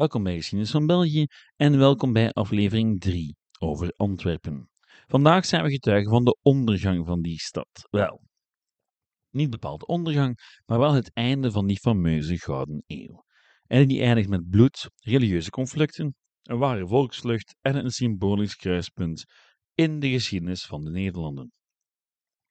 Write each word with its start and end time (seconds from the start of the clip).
Welkom 0.00 0.22
bij 0.22 0.36
Geschiedenis 0.36 0.70
van 0.70 0.86
België 0.86 1.26
en 1.56 1.78
welkom 1.78 2.12
bij 2.12 2.30
aflevering 2.30 3.00
3 3.00 3.36
over 3.58 3.92
Antwerpen. 3.96 4.70
Vandaag 5.06 5.46
zijn 5.46 5.64
we 5.64 5.70
getuigen 5.70 6.10
van 6.10 6.24
de 6.24 6.38
ondergang 6.42 7.06
van 7.06 7.20
die 7.20 7.38
stad. 7.40 7.86
Wel, 7.90 8.22
niet 9.30 9.50
bepaald 9.50 9.80
de 9.80 9.86
ondergang, 9.86 10.60
maar 10.66 10.78
wel 10.78 10.92
het 10.92 11.12
einde 11.12 11.50
van 11.50 11.66
die 11.66 11.78
fameuze 11.78 12.38
Gouden 12.38 12.82
Eeuw. 12.86 13.24
En 13.66 13.88
die 13.88 14.02
eindigt 14.02 14.28
met 14.28 14.50
bloed, 14.50 14.90
religieuze 14.96 15.50
conflicten, 15.50 16.14
een 16.42 16.58
ware 16.58 16.86
volksvlucht 16.86 17.56
en 17.60 17.76
een 17.76 17.90
symbolisch 17.90 18.56
kruispunt 18.56 19.24
in 19.74 20.00
de 20.00 20.08
geschiedenis 20.10 20.66
van 20.66 20.84
de 20.84 20.90
Nederlanden. 20.90 21.52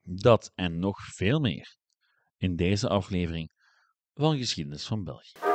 Dat 0.02 0.52
en 0.56 0.80
nog 0.80 0.98
veel 1.00 1.40
meer 1.40 1.78
in 2.38 2.56
deze 2.56 2.90
aflevering 2.90 3.52
van 4.14 4.38
Geschiedenis 4.38 4.86
van 4.86 5.04
België. 5.04 5.49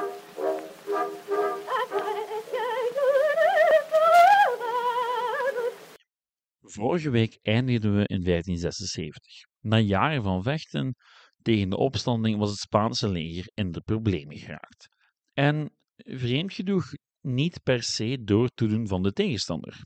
Vorige 6.66 7.10
week 7.10 7.38
eindigden 7.42 7.90
we 7.90 8.06
in 8.06 8.22
1576. 8.22 9.22
Na 9.60 9.78
jaren 9.78 10.22
van 10.22 10.42
vechten 10.42 10.94
tegen 11.42 11.68
de 11.68 11.76
opstanding 11.76 12.38
was 12.38 12.50
het 12.50 12.58
Spaanse 12.58 13.08
leger 13.08 13.50
in 13.54 13.70
de 13.70 13.80
problemen 13.80 14.36
geraakt. 14.36 14.88
En 15.32 15.70
vreemd 15.96 16.52
genoeg 16.52 16.92
niet 17.20 17.62
per 17.62 17.82
se 17.82 18.22
door 18.22 18.48
toedoen 18.48 18.88
van 18.88 19.02
de 19.02 19.12
tegenstander. 19.12 19.84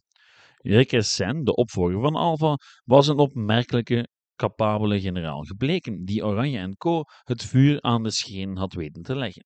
Requesens, 0.57 1.45
de 1.45 1.55
opvolger 1.55 2.01
van 2.01 2.15
Alva, 2.15 2.57
was 2.85 3.09
een 3.09 3.19
opmerkelijke, 3.19 4.09
capabele 4.37 5.01
generaal 5.01 5.43
gebleken, 5.43 6.05
die 6.05 6.25
Oranje 6.25 6.59
en 6.59 6.77
Co. 6.77 7.03
het 7.25 7.45
vuur 7.45 7.83
aan 7.83 8.03
de 8.03 8.11
scheen 8.11 8.57
had 8.57 8.73
weten 8.73 9.03
te 9.03 9.17
leggen. 9.17 9.45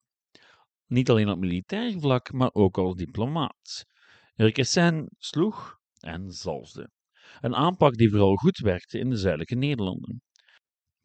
Niet 0.87 1.11
alleen 1.11 1.29
op 1.29 1.39
militair 1.39 2.01
vlak, 2.01 2.33
maar 2.33 2.51
ook 2.53 2.79
als 2.79 2.95
diplomaat. 2.95 3.85
Requesens 4.35 5.09
sloeg 5.19 5.77
en 6.01 6.31
zalfde. 6.31 6.91
Een 7.41 7.55
aanpak 7.55 7.95
die 7.95 8.11
vooral 8.11 8.35
goed 8.35 8.59
werkte 8.59 8.99
in 8.99 9.11
de 9.11 9.17
zuidelijke 9.17 9.55
Nederlanden. 9.55 10.23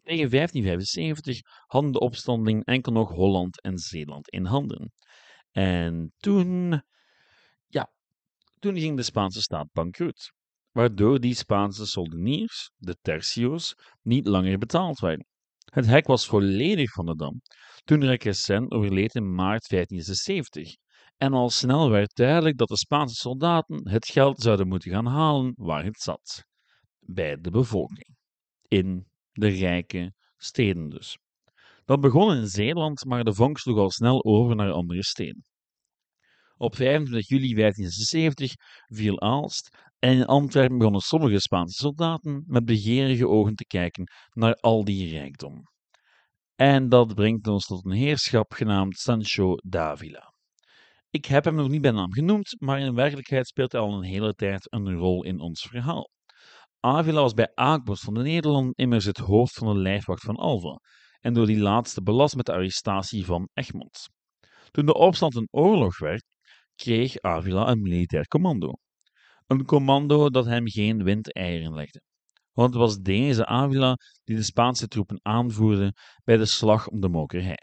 Tegen 0.01 0.29
1575 0.29 1.39
hadden 1.65 1.91
de 1.91 1.99
opstanding 1.99 2.65
enkel 2.65 2.91
nog 2.91 3.09
Holland 3.09 3.61
en 3.61 3.77
Zeeland 3.77 4.29
in 4.29 4.45
handen. 4.45 4.91
En 5.51 6.13
toen, 6.17 6.81
ja, 7.67 7.91
toen 8.59 8.77
ging 8.77 8.97
de 8.97 9.03
Spaanse 9.03 9.41
staat 9.41 9.71
bankroet, 9.71 10.31
waardoor 10.71 11.19
die 11.19 11.33
Spaanse 11.33 11.85
soldeniers, 11.85 12.71
de 12.75 12.97
tercio's, 13.01 13.73
niet 14.01 14.27
langer 14.27 14.57
betaald 14.57 14.99
werden. 14.99 15.25
Het 15.65 15.85
hek 15.85 16.07
was 16.07 16.27
volledig 16.27 16.91
van 16.91 17.05
de 17.05 17.15
dam 17.15 17.41
toen 17.83 18.05
Requesens 18.05 18.71
overleed 18.71 19.15
in 19.15 19.35
maart 19.35 19.69
1576 19.69 20.75
en 21.17 21.33
al 21.33 21.49
snel 21.49 21.89
werd 21.89 22.15
duidelijk 22.15 22.57
dat 22.57 22.67
de 22.67 22.77
Spaanse 22.77 23.15
soldaten 23.15 23.89
het 23.89 24.07
geld 24.07 24.41
zouden 24.41 24.67
moeten 24.67 24.91
gaan 24.91 25.05
halen 25.05 25.53
waar 25.55 25.83
het 25.83 26.01
zat: 26.01 26.45
bij 26.99 27.41
de 27.41 27.51
bevolking. 27.51 28.15
In 28.67 29.07
de 29.31 29.47
rijke 29.47 30.13
steden 30.37 30.89
dus. 30.89 31.17
Dat 31.85 32.01
begon 32.01 32.35
in 32.35 32.47
Zeeland, 32.47 33.05
maar 33.05 33.23
de 33.23 33.33
vonk 33.33 33.57
sloeg 33.57 33.77
al 33.77 33.91
snel 33.91 34.23
over 34.23 34.55
naar 34.55 34.71
andere 34.71 35.03
steden. 35.03 35.45
Op 36.57 36.75
25 36.75 37.27
juli 37.27 37.53
1576 37.53 38.53
viel 38.85 39.19
Aalst 39.19 39.77
en 39.99 40.11
in 40.11 40.25
Antwerpen 40.25 40.77
begonnen 40.77 41.01
sommige 41.01 41.39
Spaanse 41.39 41.77
soldaten 41.77 42.43
met 42.47 42.65
begeerige 42.65 43.27
ogen 43.27 43.55
te 43.55 43.65
kijken 43.65 44.11
naar 44.33 44.53
al 44.53 44.83
die 44.83 45.09
rijkdom. 45.09 45.63
En 46.55 46.89
dat 46.89 47.15
brengt 47.15 47.47
ons 47.47 47.65
tot 47.65 47.85
een 47.85 47.91
heerschap 47.91 48.53
genaamd 48.53 48.97
Sancho 48.97 49.55
d'Avila. 49.55 50.26
Ik 51.17 51.25
heb 51.25 51.45
hem 51.45 51.55
nog 51.55 51.69
niet 51.69 51.81
bij 51.81 51.91
naam 51.91 52.13
genoemd, 52.13 52.55
maar 52.59 52.79
in 52.79 52.93
werkelijkheid 52.93 53.47
speelt 53.47 53.71
hij 53.71 53.81
al 53.81 53.93
een 53.93 54.03
hele 54.03 54.33
tijd 54.33 54.73
een 54.73 54.93
rol 54.93 55.23
in 55.23 55.39
ons 55.39 55.61
verhaal. 55.61 56.09
Avila 56.79 57.21
was 57.21 57.33
bij 57.33 57.51
aankomst 57.53 58.03
van 58.03 58.13
de 58.13 58.21
Nederlanden 58.21 58.73
immers 58.73 59.05
het 59.05 59.17
hoofd 59.17 59.53
van 59.53 59.73
de 59.73 59.79
lijfwacht 59.79 60.23
van 60.23 60.35
Alva 60.35 60.79
en 61.19 61.33
door 61.33 61.45
die 61.45 61.59
laatste 61.59 62.01
belast 62.01 62.35
met 62.35 62.45
de 62.45 62.51
arrestatie 62.51 63.25
van 63.25 63.49
Egmond. 63.53 64.09
Toen 64.71 64.85
de 64.85 64.93
opstand 64.93 65.35
een 65.35 65.47
oorlog 65.51 65.99
werd, 65.99 66.23
kreeg 66.75 67.21
Avila 67.21 67.67
een 67.67 67.81
militair 67.81 68.27
commando. 68.27 68.73
Een 69.47 69.65
commando 69.65 70.29
dat 70.29 70.45
hem 70.45 70.69
geen 70.69 71.03
windeieren 71.03 71.73
legde. 71.73 72.01
Want 72.51 72.69
het 72.69 72.79
was 72.79 72.97
deze 72.97 73.45
Avila 73.45 73.95
die 74.23 74.35
de 74.35 74.43
Spaanse 74.43 74.87
troepen 74.87 75.19
aanvoerde 75.21 75.93
bij 76.23 76.37
de 76.37 76.45
slag 76.45 76.87
om 76.87 76.99
de 77.01 77.09
Mokerhei. 77.09 77.57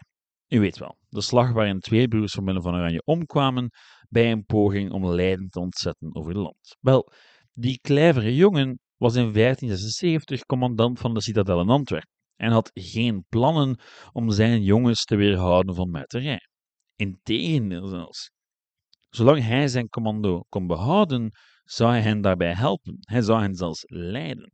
U 0.55 0.61
weet 0.61 0.79
wel, 0.79 0.99
de 1.09 1.21
slag 1.21 1.53
waarin 1.53 1.81
twee 1.81 2.09
broers 2.09 2.33
van 2.33 2.45
Willem 2.45 2.63
van 2.63 2.75
Oranje 2.75 3.03
omkwamen 3.05 3.71
bij 4.09 4.33
een 4.33 4.45
poging 4.45 4.93
om 4.93 5.07
Leiden 5.07 5.49
te 5.49 5.61
ontzetten 5.61 6.15
over 6.15 6.31
het 6.31 6.41
land. 6.41 6.77
Wel, 6.81 7.13
die 7.53 7.79
klevere 7.81 8.35
jongen 8.35 8.79
was 8.97 9.15
in 9.15 9.33
1576 9.33 10.45
commandant 10.45 10.99
van 10.99 11.15
de 11.15 11.23
citadel 11.23 11.61
in 11.61 11.69
Antwerpen 11.69 12.09
en 12.37 12.51
had 12.51 12.71
geen 12.75 13.25
plannen 13.29 13.81
om 14.13 14.31
zijn 14.31 14.63
jongens 14.63 15.05
te 15.05 15.17
weerhouden 15.17 15.75
van 15.75 15.91
muiterij. 15.91 16.41
Integendeel 16.97 17.87
zelfs. 17.87 18.31
Zolang 19.09 19.43
hij 19.43 19.69
zijn 19.69 19.89
commando 19.89 20.45
kon 20.49 20.67
behouden, 20.67 21.31
zou 21.63 21.91
hij 21.91 22.01
hen 22.01 22.21
daarbij 22.21 22.55
helpen. 22.55 22.97
Hij 23.01 23.23
zou 23.23 23.41
hen 23.41 23.55
zelfs 23.55 23.83
leiden. 23.87 24.53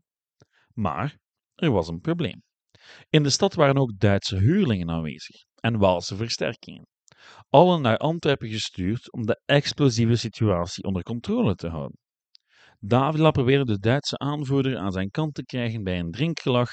Maar 0.72 1.18
er 1.54 1.70
was 1.70 1.88
een 1.88 2.00
probleem. 2.00 2.42
In 3.08 3.22
de 3.22 3.30
stad 3.30 3.54
waren 3.54 3.76
ook 3.76 3.98
Duitse 3.98 4.36
huurlingen 4.36 4.90
aanwezig 4.90 5.48
en 5.60 5.78
Waalse 5.78 6.16
versterkingen, 6.16 6.86
allen 7.48 7.82
naar 7.82 7.96
Antwerpen 7.96 8.48
gestuurd 8.48 9.12
om 9.12 9.26
de 9.26 9.40
explosieve 9.44 10.16
situatie 10.16 10.84
onder 10.84 11.02
controle 11.02 11.54
te 11.54 11.68
houden. 11.68 11.98
Davila 12.78 13.30
probeerde 13.30 13.64
de 13.64 13.78
Duitse 13.78 14.18
aanvoerder 14.18 14.78
aan 14.78 14.92
zijn 14.92 15.10
kant 15.10 15.34
te 15.34 15.44
krijgen 15.44 15.82
bij 15.82 15.98
een 15.98 16.10
drinkgelag 16.10 16.70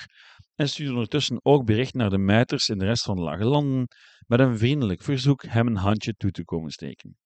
en 0.55 0.69
stuurde 0.69 0.93
ondertussen 0.93 1.39
ook 1.45 1.65
bericht 1.65 1.93
naar 1.93 2.09
de 2.09 2.17
muiters 2.17 2.69
in 2.69 2.77
de 2.77 2.85
rest 2.85 3.03
van 3.03 3.15
de 3.15 3.21
Lage 3.21 3.45
Landen 3.45 3.87
met 4.27 4.39
een 4.39 4.57
vriendelijk 4.57 5.01
verzoek 5.01 5.43
hem 5.43 5.67
een 5.67 5.75
handje 5.75 6.13
toe 6.13 6.31
te 6.31 6.43
komen 6.43 6.71
steken. 6.71 7.17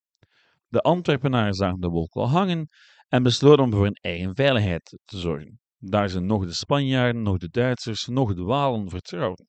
De 0.68 0.82
Antwerpenaren 0.82 1.54
zagen 1.54 1.80
de 1.80 1.88
wolk 1.88 2.14
al 2.14 2.30
hangen 2.30 2.70
en 3.08 3.24
besloten 3.24 3.64
om 3.64 3.72
voor 3.72 3.84
hun 3.84 3.98
eigen 4.02 4.36
veiligheid 4.36 5.00
te 5.06 5.18
zorgen, 5.18 5.60
daar 5.78 6.10
ze 6.10 6.20
nog 6.20 6.46
de 6.46 6.54
Spanjaarden, 6.54 7.22
nog 7.22 7.38
de 7.38 7.50
Duitsers, 7.50 8.06
nog 8.06 8.34
de 8.34 8.44
Walen 8.44 8.90
vertrouwden. 8.90 9.48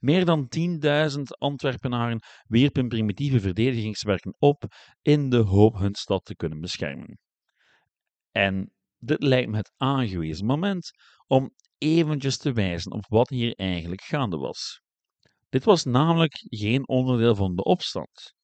Meer 0.00 0.24
dan 0.24 0.48
10.000 1.16 1.22
Antwerpenaren 1.38 2.22
wierpen 2.46 2.88
primitieve 2.88 3.40
verdedigingswerken 3.40 4.34
op 4.38 4.64
in 5.02 5.30
de 5.30 5.36
hoop 5.36 5.78
hun 5.78 5.94
stad 5.94 6.24
te 6.24 6.36
kunnen 6.36 6.60
beschermen. 6.60 7.18
En 8.30 8.72
dit 8.98 9.22
lijkt 9.22 9.50
me 9.50 9.56
het 9.56 9.72
aangewezen 9.76 10.46
moment 10.46 10.90
om 11.26 11.54
eventjes 11.78 12.36
te 12.36 12.52
wijzen 12.52 12.92
op 12.92 13.06
wat 13.08 13.28
hier 13.28 13.54
eigenlijk 13.54 14.02
gaande 14.02 14.36
was. 14.36 14.80
Dit 15.48 15.64
was 15.64 15.84
namelijk 15.84 16.32
geen 16.48 16.88
onderdeel 16.88 17.34
van 17.34 17.56
de 17.56 17.64
opstand. 17.64 18.34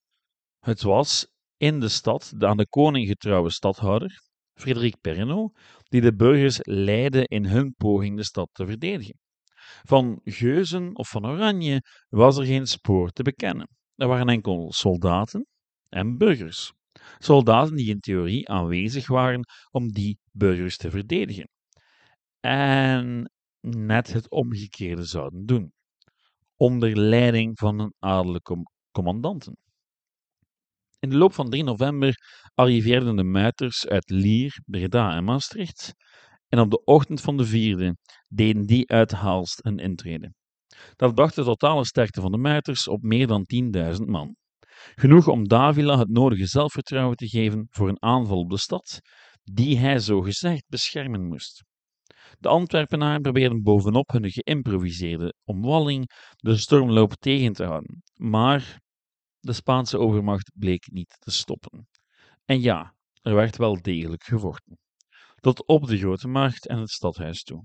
Het 0.59 0.83
was 0.83 1.27
in 1.57 1.81
de 1.81 1.89
stad 1.89 2.33
de 2.37 2.47
aan 2.47 2.57
de 2.57 2.69
koning 2.69 3.07
getrouwe 3.07 3.51
stadhouder, 3.51 4.23
Frederik 4.55 5.01
Perrenot, 5.01 5.59
die 5.83 6.01
de 6.01 6.15
burgers 6.15 6.59
leidde 6.63 7.27
in 7.27 7.45
hun 7.45 7.75
poging 7.75 8.17
de 8.17 8.25
stad 8.25 8.49
te 8.53 8.67
verdedigen. 8.67 9.19
Van 9.83 10.21
Geuzen 10.25 10.97
of 10.97 11.09
van 11.09 11.27
Oranje 11.27 11.83
was 12.09 12.37
er 12.37 12.45
geen 12.45 12.67
spoor 12.67 13.11
te 13.11 13.23
bekennen. 13.23 13.69
Er 13.95 14.09
waren 14.09 14.29
enkel 14.29 14.73
soldaten 14.73 15.47
en 15.89 16.19
burgers. 16.19 16.73
Soldaten 17.19 17.77
die 17.77 17.89
in 17.89 18.01
theorie 18.01 18.49
aanwezig 18.49 19.07
waren 19.07 19.45
om 19.71 19.93
die 19.93 20.19
burgers 20.33 20.77
te 20.77 20.91
verdedigen. 20.91 21.49
En 22.41 23.31
net 23.61 24.13
het 24.13 24.31
omgekeerde 24.31 25.05
zouden 25.05 25.47
doen, 25.47 25.73
onder 26.57 26.97
leiding 26.99 27.59
van 27.59 27.79
een 27.79 27.95
adellijke 27.99 28.63
commandanten. 28.91 29.57
In 30.99 31.11
de 31.11 31.17
loop 31.17 31.33
van 31.33 31.51
3 31.51 31.63
november 31.63 32.15
arriveerden 32.55 33.17
de 33.17 33.25
muiters 33.25 33.87
uit 33.87 34.11
Lier, 34.11 34.61
Breda 34.65 35.17
en 35.17 35.25
Maastricht, 35.25 35.93
en 36.49 36.59
op 36.59 36.71
de 36.71 36.85
ochtend 36.85 37.21
van 37.21 37.37
de 37.37 37.45
vierde 37.45 37.97
deden 38.29 38.67
die 38.67 38.91
uit 38.91 39.13
Haalst 39.13 39.59
een 39.63 39.79
intrede. 39.79 40.33
Dat 40.97 41.15
bracht 41.15 41.35
de 41.35 41.45
totale 41.45 41.85
sterkte 41.85 42.21
van 42.21 42.33
de 42.33 42.39
muiters 42.39 42.89
op 42.89 43.03
meer 43.03 43.27
dan 43.27 43.47
10.000 43.97 44.03
man. 44.05 44.37
Genoeg 44.95 45.29
om 45.29 45.49
Davila 45.49 45.99
het 45.99 46.09
nodige 46.09 46.47
zelfvertrouwen 46.47 47.17
te 47.17 47.29
geven 47.29 47.67
voor 47.71 47.89
een 47.89 48.03
aanval 48.03 48.39
op 48.39 48.51
de 48.51 48.59
stad, 48.59 49.01
die 49.43 49.79
hij 49.79 49.99
zogezegd 49.99 50.65
beschermen 50.69 51.27
moest. 51.27 51.65
De 52.39 52.49
Antwerpenaren 52.49 53.23
probeerden 53.23 53.63
bovenop 53.63 54.11
hun 54.11 54.31
geïmproviseerde 54.31 55.35
omwalling 55.45 56.11
de 56.37 56.57
stormloop 56.57 57.15
tegen 57.15 57.53
te 57.53 57.65
houden, 57.65 58.03
maar 58.15 58.81
de 59.39 59.53
Spaanse 59.53 59.99
overmacht 59.99 60.51
bleek 60.55 60.87
niet 60.91 61.17
te 61.19 61.31
stoppen. 61.31 61.89
En 62.45 62.61
ja, 62.61 62.95
er 63.23 63.35
werd 63.35 63.57
wel 63.57 63.83
degelijk 63.83 64.25
gevochten, 64.25 64.79
tot 65.45 65.67
op 65.67 65.87
de 65.87 65.99
grote 65.99 66.29
markt 66.29 66.67
en 66.67 66.79
het 66.79 66.91
stadhuis 66.91 67.43
toe. 67.43 67.65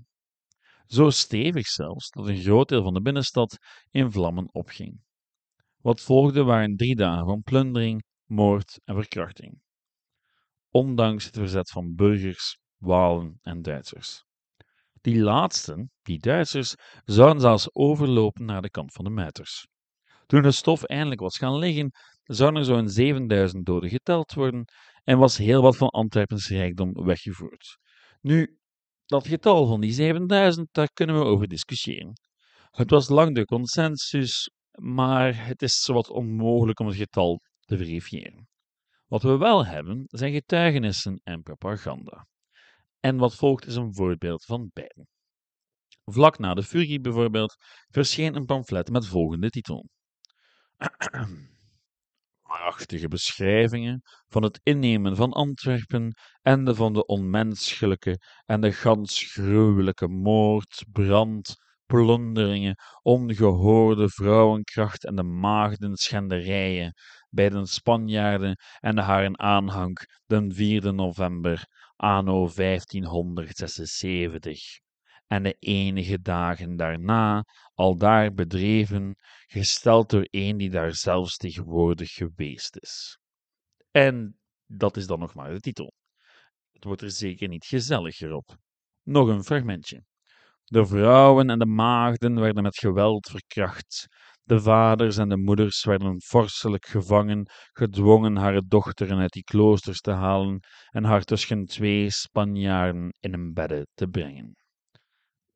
Zo 0.86 1.10
stevig 1.10 1.66
zelfs 1.66 2.10
dat 2.10 2.26
een 2.26 2.42
groot 2.42 2.68
deel 2.68 2.82
van 2.82 2.94
de 2.94 3.00
binnenstad 3.00 3.58
in 3.90 4.12
vlammen 4.12 4.54
opging. 4.54 5.00
Wat 5.76 6.00
volgde 6.00 6.42
waren 6.42 6.76
drie 6.76 6.96
dagen 6.96 7.24
van 7.24 7.42
plundering, 7.42 8.04
moord 8.24 8.80
en 8.84 8.94
verkrachting. 8.94 9.60
Ondanks 10.70 11.24
het 11.24 11.36
verzet 11.36 11.70
van 11.70 11.94
burgers, 11.94 12.58
Walen 12.76 13.38
en 13.42 13.62
Duitsers. 13.62 14.24
Die 15.00 15.20
laatsten, 15.20 15.90
die 16.02 16.18
Duitsers, 16.18 16.74
zouden 17.04 17.40
zelfs 17.40 17.74
overlopen 17.74 18.44
naar 18.44 18.62
de 18.62 18.70
kant 18.70 18.92
van 18.92 19.04
de 19.04 19.10
muiters. 19.10 19.66
Toen 20.26 20.42
de 20.42 20.50
stof 20.50 20.84
eindelijk 20.84 21.20
was 21.20 21.38
gaan 21.38 21.58
liggen, 21.58 21.90
zouden 22.22 22.60
er 22.60 22.66
zo'n 22.66 22.88
7000 22.88 23.66
doden 23.66 23.90
geteld 23.90 24.32
worden 24.32 24.64
en 25.04 25.18
was 25.18 25.36
heel 25.36 25.62
wat 25.62 25.76
van 25.76 25.88
Antwerpens 25.88 26.48
rijkdom 26.48 26.92
weggevoerd. 26.92 27.78
Nu, 28.20 28.58
dat 29.06 29.26
getal 29.26 29.66
van 29.66 29.80
die 29.80 29.92
7000, 29.92 30.68
daar 30.72 30.92
kunnen 30.92 31.18
we 31.18 31.24
over 31.24 31.48
discussiëren. 31.48 32.12
Het 32.70 32.90
was 32.90 33.08
lang 33.08 33.34
de 33.34 33.44
consensus, 33.44 34.50
maar 34.70 35.46
het 35.46 35.62
is 35.62 35.82
zowat 35.82 36.10
onmogelijk 36.10 36.80
om 36.80 36.86
het 36.86 36.96
getal 36.96 37.40
te 37.60 37.76
verifiëren. 37.76 38.48
Wat 39.06 39.22
we 39.22 39.36
wel 39.36 39.66
hebben, 39.66 40.04
zijn 40.06 40.32
getuigenissen 40.32 41.20
en 41.22 41.42
propaganda. 41.42 42.26
En 43.00 43.16
wat 43.16 43.34
volgt 43.34 43.66
is 43.66 43.74
een 43.74 43.94
voorbeeld 43.94 44.44
van 44.44 44.70
beiden. 44.72 45.08
Vlak 46.04 46.38
na 46.38 46.54
de 46.54 46.62
furie 46.62 47.00
bijvoorbeeld 47.00 47.56
verscheen 47.88 48.36
een 48.36 48.44
pamflet 48.44 48.90
met 48.90 49.06
volgende 49.06 49.50
titel. 49.50 49.88
Prachtige 52.50 53.08
beschrijvingen 53.08 54.02
van 54.28 54.42
het 54.42 54.60
innemen 54.62 55.16
van 55.16 55.32
Antwerpen 55.32 56.14
en 56.42 56.64
de 56.64 56.74
van 56.74 56.92
de 56.92 57.06
onmenselijke 57.06 58.20
en 58.44 58.60
de 58.60 58.72
gans 58.72 59.32
gruwelijke 59.32 60.08
moord, 60.08 60.84
brand, 60.92 61.54
plunderingen, 61.86 62.74
ongehoorde 63.02 64.08
vrouwenkracht 64.08 65.04
en 65.04 65.16
de 65.16 65.22
maagdenschenderijen 65.22 66.92
bij 67.28 67.48
de 67.48 67.66
Spanjaarden 67.66 68.56
en 68.80 68.98
haren 68.98 69.38
aanhang 69.38 69.96
den 70.26 70.54
4 70.54 70.94
november 70.94 71.66
anno 71.96 72.50
1576 72.54 74.80
en 75.30 75.42
de 75.42 75.56
enige 75.58 76.20
dagen 76.20 76.76
daarna 76.76 77.44
aldaar 77.74 78.32
bedreven, 78.32 79.16
gesteld 79.46 80.10
door 80.10 80.26
een 80.30 80.56
die 80.56 80.70
daar 80.70 80.94
zelfs 80.94 81.36
tegenwoordig 81.36 82.10
geweest 82.12 82.76
is. 82.76 83.18
En 83.90 84.38
dat 84.66 84.96
is 84.96 85.06
dan 85.06 85.18
nog 85.18 85.34
maar 85.34 85.52
de 85.52 85.60
titel. 85.60 85.92
Het 86.72 86.84
wordt 86.84 87.02
er 87.02 87.10
zeker 87.10 87.48
niet 87.48 87.66
gezelliger 87.66 88.32
op. 88.32 88.56
Nog 89.02 89.28
een 89.28 89.44
fragmentje. 89.44 90.04
De 90.64 90.86
vrouwen 90.86 91.50
en 91.50 91.58
de 91.58 91.66
maagden 91.66 92.40
werden 92.40 92.62
met 92.62 92.78
geweld 92.78 93.28
verkracht. 93.28 94.06
De 94.42 94.60
vaders 94.60 95.16
en 95.16 95.28
de 95.28 95.36
moeders 95.36 95.84
werden 95.84 96.22
vorstelijk 96.22 96.86
gevangen, 96.86 97.50
gedwongen 97.72 98.36
haar 98.36 98.60
dochteren 98.66 99.18
uit 99.18 99.32
die 99.32 99.44
kloosters 99.44 100.00
te 100.00 100.10
halen 100.10 100.60
en 100.88 101.04
haar 101.04 101.22
tussen 101.22 101.64
twee 101.64 102.10
Spanjaarden 102.10 103.14
in 103.20 103.32
een 103.32 103.52
bedde 103.52 103.86
te 103.94 104.06
brengen. 104.06 104.54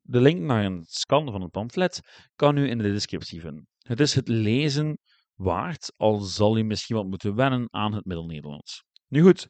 De 0.07 0.21
link 0.21 0.41
naar 0.41 0.65
een 0.65 0.85
scan 0.89 1.31
van 1.31 1.43
het 1.43 1.51
pamflet 1.51 2.01
kan 2.37 2.57
u 2.57 2.69
in 2.69 2.79
de 2.79 2.93
descriptie 2.93 3.41
vinden. 3.41 3.67
Het 3.79 4.01
is 4.01 4.15
het 4.15 4.29
lezen 4.29 4.99
waard, 5.35 5.93
al 5.97 6.19
zal 6.19 6.59
u 6.59 6.63
misschien 6.63 6.97
wat 6.97 7.07
moeten 7.07 7.35
wennen 7.35 7.67
aan 7.71 7.95
het 7.95 8.05
Middel-Nederlands. 8.05 8.85
Nu 9.09 9.23
goed, 9.23 9.47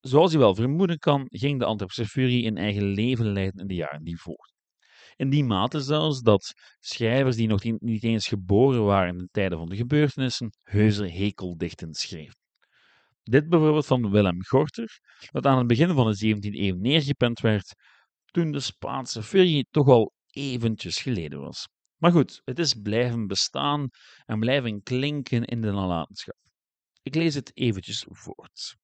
zoals 0.00 0.34
u 0.34 0.38
wel 0.38 0.54
vermoeden 0.54 0.98
kan, 0.98 1.26
ging 1.28 1.58
de 1.58 1.64
Antwerpse 1.64 2.06
furie 2.06 2.46
een 2.46 2.56
eigen 2.56 2.82
leven 2.82 3.32
leiden 3.32 3.60
in 3.60 3.66
de 3.66 3.74
jaren 3.74 4.04
die 4.04 4.20
volgden. 4.20 4.56
In 5.16 5.30
die 5.30 5.44
mate 5.44 5.80
zelfs 5.80 6.20
dat 6.20 6.52
schrijvers 6.80 7.36
die 7.36 7.48
nog 7.48 7.62
niet 7.78 8.02
eens 8.02 8.28
geboren 8.28 8.84
waren 8.84 9.12
in 9.12 9.18
de 9.18 9.28
tijden 9.30 9.58
van 9.58 9.68
de 9.68 9.76
gebeurtenissen, 9.76 10.50
heuse 10.62 11.06
hekeldichten 11.06 11.94
schreven. 11.94 12.36
Dit 13.22 13.48
bijvoorbeeld 13.48 13.86
van 13.86 14.10
Willem 14.10 14.44
Gorter, 14.44 15.00
dat 15.30 15.46
aan 15.46 15.58
het 15.58 15.66
begin 15.66 15.94
van 15.94 16.12
de 16.12 16.36
17e 16.36 16.54
eeuw 16.54 16.76
neergepend 16.76 17.40
werd, 17.40 17.74
toen 18.30 18.52
de 18.52 18.60
Spaanse 18.60 19.22
furie 19.22 19.66
toch 19.70 19.88
al 19.88 20.12
eventjes 20.30 21.00
geleden 21.00 21.40
was. 21.40 21.68
Maar 21.96 22.12
goed, 22.12 22.40
het 22.44 22.58
is 22.58 22.74
blijven 22.74 23.26
bestaan 23.26 23.88
en 24.24 24.40
blijven 24.40 24.82
klinken 24.82 25.44
in 25.44 25.60
de 25.60 25.70
nalatenschap. 25.70 26.36
Ik 27.02 27.14
lees 27.14 27.34
het 27.34 27.56
eventjes 27.56 28.04
voort. 28.08 28.76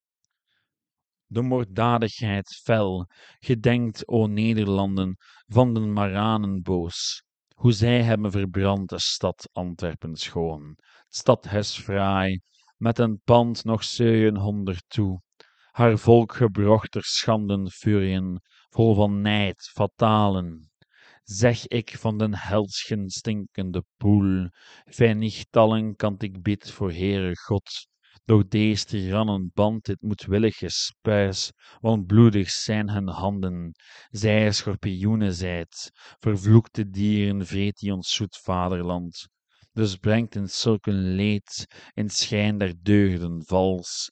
De 1.27 1.43
moorddadigheid 1.43 2.61
fel, 2.63 3.07
gedenkt, 3.39 4.09
o 4.09 4.27
Nederlanden, 4.27 5.17
van 5.47 5.75
den 5.75 5.93
Maranen 5.93 6.63
boos, 6.63 7.23
hoe 7.55 7.73
zij 7.73 8.03
hebben 8.03 8.31
verbrand 8.31 8.89
de 8.89 8.99
stad 8.99 9.49
Antwerpen 9.53 10.17
schoon, 10.17 10.77
stadhuis 11.09 11.79
fraai, 11.79 12.41
met 12.77 12.99
een 12.99 13.21
pand 13.25 13.65
nog 13.65 13.83
honderd 14.37 14.85
toe, 14.89 15.23
haar 15.71 15.99
volk 15.99 16.35
gebrochter 16.35 17.05
schanden 17.05 17.71
furien, 17.71 18.41
vol 18.75 18.95
van 18.95 19.21
nijd, 19.21 19.71
fatalen. 19.75 20.71
Zeg 21.23 21.67
ik 21.67 21.99
van 21.99 22.19
den 22.19 22.35
helschen 22.35 23.11
stinkende 23.11 23.85
poel, 23.97 24.49
vijnichtallen 24.85 25.97
kan 25.97 26.15
ik 26.19 26.43
bid 26.43 26.71
voor 26.71 26.93
Heere 26.93 27.37
God, 27.37 27.89
doch 28.25 28.49
dees 28.49 28.85
tirannen 28.85 29.51
band 29.55 29.85
dit 29.85 30.03
moedwillige 30.03 30.69
spuis, 30.69 31.53
want 31.81 32.07
bloedig 32.07 32.51
zijn 32.51 32.91
hun 32.91 33.09
handen, 33.09 33.73
zij 34.11 34.53
schorpioenen 34.53 35.35
zijt, 35.35 35.91
vervloekte 36.19 36.89
dieren 36.89 37.47
vreet 37.47 37.79
die 37.79 37.93
ons 37.93 38.13
zoet 38.13 38.37
vaderland. 38.37 39.29
Dus 39.73 39.97
brengt 39.97 40.35
in 40.35 40.49
zulken 40.49 41.15
leed, 41.15 41.67
in 41.95 42.11
schijn 42.11 42.59
der 42.59 42.75
deugden 42.83 43.45
vals, 43.45 44.11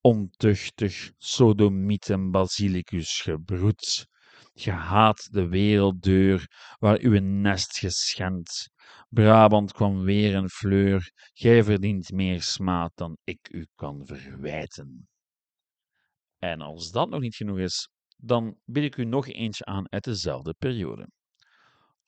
ontuchtig 0.00 1.12
sodomiet 1.18 2.10
en 2.10 2.30
basilicus 2.30 3.20
gebroed. 3.20 4.06
Ge 4.54 4.70
haat 4.70 5.28
de 5.32 5.48
werelddeur 5.48 6.46
waar 6.78 6.98
uw 6.98 7.20
nest 7.20 7.78
geschendt. 7.78 8.70
Brabant 9.08 9.72
kwam 9.72 10.04
weer 10.04 10.34
in 10.34 10.48
fleur, 10.48 11.12
gij 11.32 11.64
verdient 11.64 12.12
meer 12.12 12.42
smaad 12.42 12.92
dan 12.94 13.16
ik 13.24 13.48
u 13.50 13.66
kan 13.74 14.06
verwijten. 14.06 15.08
En 16.38 16.60
als 16.60 16.90
dat 16.90 17.08
nog 17.08 17.20
niet 17.20 17.36
genoeg 17.36 17.58
is, 17.58 17.88
dan 18.16 18.56
bied 18.64 18.84
ik 18.84 18.96
u 18.96 19.04
nog 19.04 19.28
eentje 19.28 19.64
aan 19.64 19.92
uit 19.92 20.04
dezelfde 20.04 20.54
periode. 20.58 21.08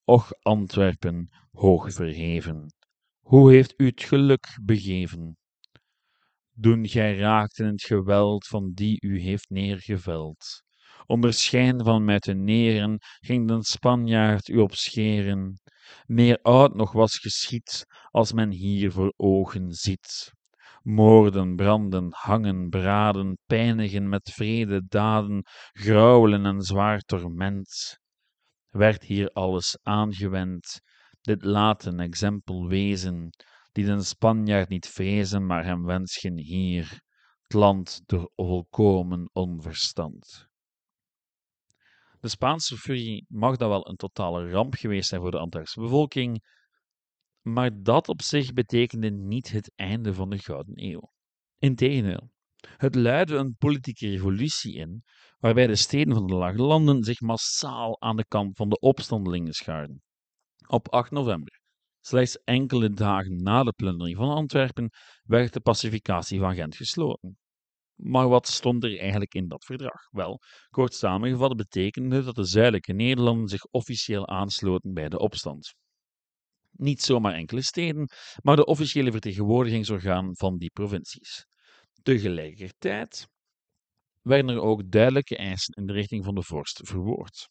Och 0.04 0.32
Antwerpen, 0.42 1.28
hoog 1.50 1.92
verheven, 1.92 2.74
hoe 3.20 3.52
heeft 3.52 3.74
u 3.76 3.86
het 3.86 4.02
geluk 4.02 4.58
begeven? 4.62 5.36
Doen 6.54 6.88
gij 6.88 7.16
raakt 7.16 7.58
in 7.58 7.66
het 7.66 7.82
geweld 7.82 8.46
van 8.46 8.72
die 8.72 8.96
u 9.00 9.20
heeft 9.20 9.50
neergeveld. 9.50 10.62
Onder 11.06 11.32
schijn 11.32 11.84
van 11.84 12.04
muiteneren 12.04 12.98
ging 13.20 13.48
den 13.48 13.62
Spanjaard 13.62 14.48
u 14.48 14.58
op 14.58 14.74
scheren. 14.74 15.60
Meer 16.06 16.38
oud 16.42 16.74
nog 16.74 16.92
was 16.92 17.18
geschied, 17.18 17.86
als 18.10 18.32
men 18.32 18.50
hier 18.50 18.92
voor 18.92 19.12
ogen 19.16 19.72
ziet. 19.72 20.32
Moorden, 20.82 21.56
branden, 21.56 22.08
hangen, 22.10 22.68
braden, 22.68 23.38
pijnigen 23.46 24.08
met 24.08 24.30
vrede 24.32 24.82
daden, 24.86 25.42
grauwelen 25.72 26.46
en 26.46 26.62
zwaar 26.62 27.00
torment. 27.00 27.98
Werd 28.68 29.02
hier 29.02 29.28
alles 29.28 29.78
aangewend, 29.82 30.80
dit 31.20 31.44
laat 31.44 31.84
een 31.84 32.00
exempel 32.00 32.68
wezen, 32.68 33.30
die 33.72 33.84
den 33.84 34.04
Spanjaard 34.04 34.68
niet 34.68 34.88
vrezen, 34.88 35.46
maar 35.46 35.64
hem 35.64 35.84
wenschen 35.84 36.38
hier, 36.38 37.02
t 37.46 37.52
land 37.52 38.02
door 38.06 38.30
volkomen 38.36 39.30
onverstand. 39.32 40.50
De 42.20 42.28
Spaanse 42.28 42.76
furie 42.76 43.26
mag 43.28 43.56
dan 43.56 43.68
wel 43.68 43.88
een 43.88 43.96
totale 43.96 44.50
ramp 44.50 44.74
geweest 44.74 45.08
zijn 45.08 45.20
voor 45.20 45.30
de 45.30 45.38
Antwerpse 45.38 45.80
bevolking, 45.80 46.44
maar 47.40 47.82
dat 47.82 48.08
op 48.08 48.22
zich 48.22 48.52
betekende 48.52 49.10
niet 49.10 49.50
het 49.50 49.72
einde 49.74 50.14
van 50.14 50.30
de 50.30 50.38
Gouden 50.38 50.84
Eeuw. 50.84 51.12
Integendeel, 51.58 52.30
het 52.76 52.94
luidde 52.94 53.36
een 53.36 53.56
politieke 53.56 54.08
revolutie 54.08 54.74
in, 54.74 55.04
waarbij 55.38 55.66
de 55.66 55.76
steden 55.76 56.14
van 56.14 56.26
de 56.26 56.34
Lage 56.34 56.62
Landen 56.62 57.02
zich 57.02 57.20
massaal 57.20 58.00
aan 58.00 58.16
de 58.16 58.26
kant 58.26 58.56
van 58.56 58.68
de 58.68 58.78
opstandelingen 58.78 59.52
schaarden. 59.52 60.02
Op 60.66 60.88
8 60.88 61.10
november 61.10 61.61
Slechts 62.04 62.38
enkele 62.44 62.90
dagen 62.90 63.42
na 63.42 63.62
de 63.62 63.72
plundering 63.72 64.16
van 64.16 64.30
Antwerpen 64.30 64.90
werd 65.22 65.52
de 65.52 65.60
pacificatie 65.60 66.38
van 66.38 66.54
Gent 66.54 66.76
gesloten. 66.76 67.36
Maar 67.94 68.28
wat 68.28 68.48
stond 68.48 68.84
er 68.84 68.98
eigenlijk 68.98 69.34
in 69.34 69.48
dat 69.48 69.64
verdrag? 69.64 70.08
Wel, 70.10 70.40
kort 70.70 70.94
samengevat 70.94 71.56
betekende 71.56 72.24
dat 72.24 72.34
de 72.34 72.44
zuidelijke 72.44 72.92
Nederlanden 72.92 73.48
zich 73.48 73.64
officieel 73.64 74.28
aansloten 74.28 74.92
bij 74.92 75.08
de 75.08 75.18
opstand. 75.18 75.74
Niet 76.70 77.02
zomaar 77.02 77.34
enkele 77.34 77.62
steden, 77.62 78.08
maar 78.42 78.56
de 78.56 78.64
officiële 78.64 79.10
vertegenwoordigingsorgaan 79.10 80.36
van 80.36 80.58
die 80.58 80.70
provincies. 80.70 81.46
Tegelijkertijd 82.02 83.26
werden 84.20 84.54
er 84.54 84.60
ook 84.60 84.90
duidelijke 84.90 85.36
eisen 85.36 85.74
in 85.74 85.86
de 85.86 85.92
richting 85.92 86.24
van 86.24 86.34
de 86.34 86.42
vorst 86.42 86.80
verwoord. 86.82 87.48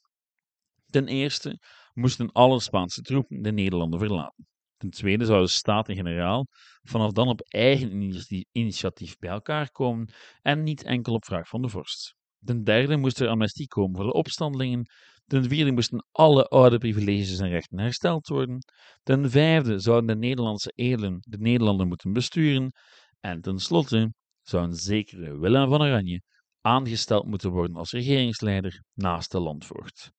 Ten 0.86 1.08
eerste 1.08 1.60
moesten 1.93 2.31
alle 2.31 2.60
Spaanse 2.60 3.01
troepen 3.01 3.41
de 3.41 3.51
Nederlanden 3.51 4.00
verlaten. 4.00 4.45
Ten 4.77 4.89
tweede 4.89 5.25
zouden 5.25 5.50
Staten-Generaal 5.50 6.48
vanaf 6.81 7.12
dan 7.12 7.27
op 7.27 7.41
eigen 7.41 8.12
initiatief 8.51 9.17
bij 9.17 9.29
elkaar 9.29 9.71
komen 9.71 10.13
en 10.41 10.63
niet 10.63 10.83
enkel 10.83 11.13
op 11.13 11.25
vraag 11.25 11.48
van 11.48 11.62
de 11.62 11.69
vorst. 11.69 12.15
Ten 12.45 12.63
derde 12.63 12.98
moest 12.98 13.19
er 13.19 13.27
amnestie 13.27 13.67
komen 13.67 13.95
voor 13.95 14.05
de 14.05 14.13
opstandelingen. 14.13 14.86
Ten 15.25 15.43
vierde 15.43 15.71
moesten 15.71 16.05
alle 16.12 16.43
oude 16.48 16.77
privileges 16.77 17.39
en 17.39 17.50
rechten 17.50 17.79
hersteld 17.79 18.27
worden. 18.27 18.57
Ten 19.03 19.29
vijfde 19.29 19.79
zouden 19.79 20.07
de 20.07 20.27
Nederlandse 20.27 20.71
edelen 20.75 21.17
de 21.19 21.38
Nederlanden 21.38 21.88
moeten 21.88 22.13
besturen. 22.13 22.71
En 23.19 23.41
tenslotte 23.41 24.13
zou 24.41 24.63
een 24.63 24.75
zekere 24.75 25.39
Willem 25.39 25.69
van 25.69 25.81
Oranje 25.81 26.21
aangesteld 26.62 27.25
moeten 27.25 27.51
worden 27.51 27.75
als 27.75 27.91
regeringsleider 27.91 28.83
naast 28.93 29.31
de 29.31 29.39
landvoogd. 29.39 30.12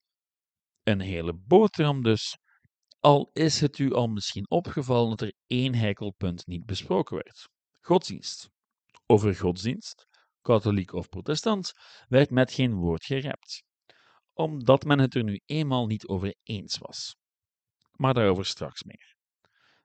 Een 0.83 1.01
hele 1.01 1.35
boterham 1.35 2.03
dus, 2.03 2.39
al 3.01 3.31
is 3.33 3.61
het 3.61 3.79
u 3.79 3.93
al 3.93 4.07
misschien 4.07 4.51
opgevallen 4.51 5.11
dat 5.11 5.21
er 5.21 5.35
één 5.47 5.75
heikel 5.75 6.13
punt 6.13 6.47
niet 6.47 6.65
besproken 6.65 7.17
werd: 7.17 7.49
godsdienst. 7.81 8.49
Over 9.07 9.35
godsdienst, 9.37 10.07
katholiek 10.41 10.93
of 10.93 11.09
protestant, 11.09 11.73
werd 12.09 12.31
met 12.31 12.53
geen 12.53 12.75
woord 12.75 13.05
gerept, 13.05 13.63
omdat 14.33 14.85
men 14.85 14.99
het 14.99 15.15
er 15.15 15.25
nu 15.25 15.41
eenmaal 15.45 15.87
niet 15.87 16.07
over 16.07 16.35
eens 16.43 16.79
was. 16.79 17.17
Maar 17.93 18.15
daarover 18.15 18.47
straks 18.47 18.83
meer. 18.83 19.15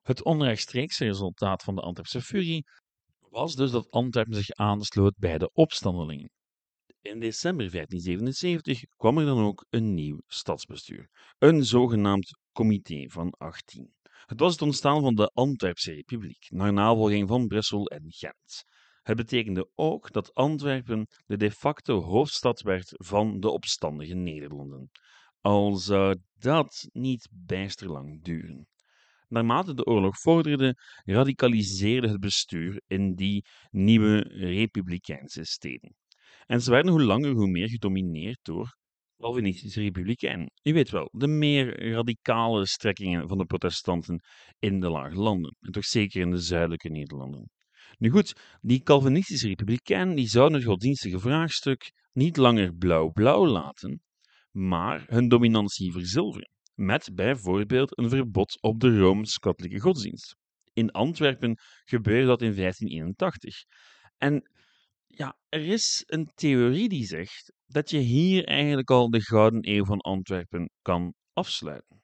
Het 0.01 0.24
onrechtstreekse 0.24 1.06
resultaat 1.06 1.63
van 1.63 1.75
de 1.75 1.82
Antwerpse 1.82 2.22
furie 2.22 2.63
was 3.20 3.56
dus 3.56 3.72
dat 3.72 3.89
Antwerpen 3.92 4.36
zich 4.36 4.51
aansloot 4.51 5.16
bij 5.18 5.38
de 5.38 5.51
opstandelingen. 5.54 6.32
In 7.07 7.19
december 7.19 7.71
1577 7.71 8.83
kwam 8.97 9.17
er 9.17 9.25
dan 9.25 9.43
ook 9.43 9.65
een 9.69 9.93
nieuw 9.93 10.21
stadsbestuur, 10.25 11.09
een 11.37 11.65
zogenaamd 11.65 12.37
Comité 12.51 13.09
van 13.09 13.29
18. 13.37 13.93
Het 14.25 14.39
was 14.39 14.51
het 14.51 14.61
ontstaan 14.61 15.01
van 15.01 15.15
de 15.15 15.31
Antwerpse 15.33 15.93
Republiek, 15.93 16.45
naar 16.49 16.73
navolging 16.73 17.27
van 17.27 17.47
Brussel 17.47 17.87
en 17.87 18.05
Gent. 18.07 18.63
Het 19.01 19.17
betekende 19.17 19.69
ook 19.75 20.11
dat 20.11 20.33
Antwerpen 20.33 21.07
de 21.25 21.37
de 21.37 21.51
facto 21.51 22.01
hoofdstad 22.01 22.61
werd 22.61 22.91
van 22.93 23.39
de 23.39 23.49
opstandige 23.49 24.15
Nederlanden. 24.15 24.89
Al 25.41 25.75
zou 25.75 26.17
dat 26.33 26.87
niet 26.91 27.29
bijster 27.31 27.91
lang 27.91 28.23
duren. 28.23 28.67
Naarmate 29.27 29.73
de 29.73 29.85
oorlog 29.85 30.19
vorderde, 30.19 30.75
radicaliseerde 31.05 32.07
het 32.07 32.19
bestuur 32.19 32.81
in 32.87 33.15
die 33.15 33.45
nieuwe 33.69 34.19
republikeinse 34.19 35.43
steden. 35.43 35.95
En 36.46 36.62
ze 36.62 36.72
werden 36.72 36.91
hoe 36.91 37.03
langer 37.03 37.31
hoe 37.31 37.48
meer 37.48 37.69
gedomineerd 37.69 38.39
door 38.41 38.77
Calvinistische 39.17 39.81
republikeinen. 39.81 40.51
Je 40.62 40.74
weet 40.74 40.89
wel, 40.89 41.10
de 41.12 41.27
meer 41.27 41.91
radicale 41.91 42.65
strekkingen 42.65 43.27
van 43.27 43.38
de 43.38 43.46
protestanten 43.46 44.24
in 44.60 44.79
de 44.79 44.89
lage 44.89 45.15
landen, 45.15 45.55
en 45.60 45.72
toch 45.72 45.86
zeker 45.86 46.22
in 46.22 46.31
de 46.31 46.41
zuidelijke 46.41 46.89
Nederlanden. 46.89 47.50
Nu 47.98 48.10
goed, 48.10 48.34
die 48.62 48.84
Calvinistische 48.84 49.48
republikeinen 49.48 50.15
die 50.15 50.27
zouden 50.27 50.57
het 50.57 50.67
godsdienstige 50.67 51.19
vraagstuk 51.19 51.91
niet 52.12 52.38
langer 52.38 52.75
blauw-blauw 52.75 53.46
laten, 53.46 54.01
maar 54.51 55.05
hun 55.07 55.27
dominantie 55.27 55.91
verzilveren, 55.91 56.50
met 56.74 57.10
bijvoorbeeld 57.13 57.98
een 57.98 58.10
verbod 58.10 58.62
op 58.62 58.79
de 58.79 59.00
Rooms-Katholieke 59.00 59.79
godsdienst. 59.79 60.36
In 60.74 60.91
Antwerpen 60.91 61.57
gebeurde 61.84 62.27
dat 62.27 62.41
in 62.41 62.55
1581. 62.55 63.55
En 64.17 64.50
ja, 65.17 65.38
er 65.50 65.67
is 65.67 66.03
een 66.05 66.31
theorie 66.36 66.89
die 66.89 67.05
zegt 67.05 67.53
dat 67.65 67.89
je 67.89 67.97
hier 67.97 68.45
eigenlijk 68.45 68.89
al 68.89 69.09
de 69.09 69.21
Gouden 69.21 69.69
Eeuw 69.69 69.86
van 69.86 70.00
Antwerpen 70.00 70.69
kan 70.81 71.13
afsluiten. 71.33 72.01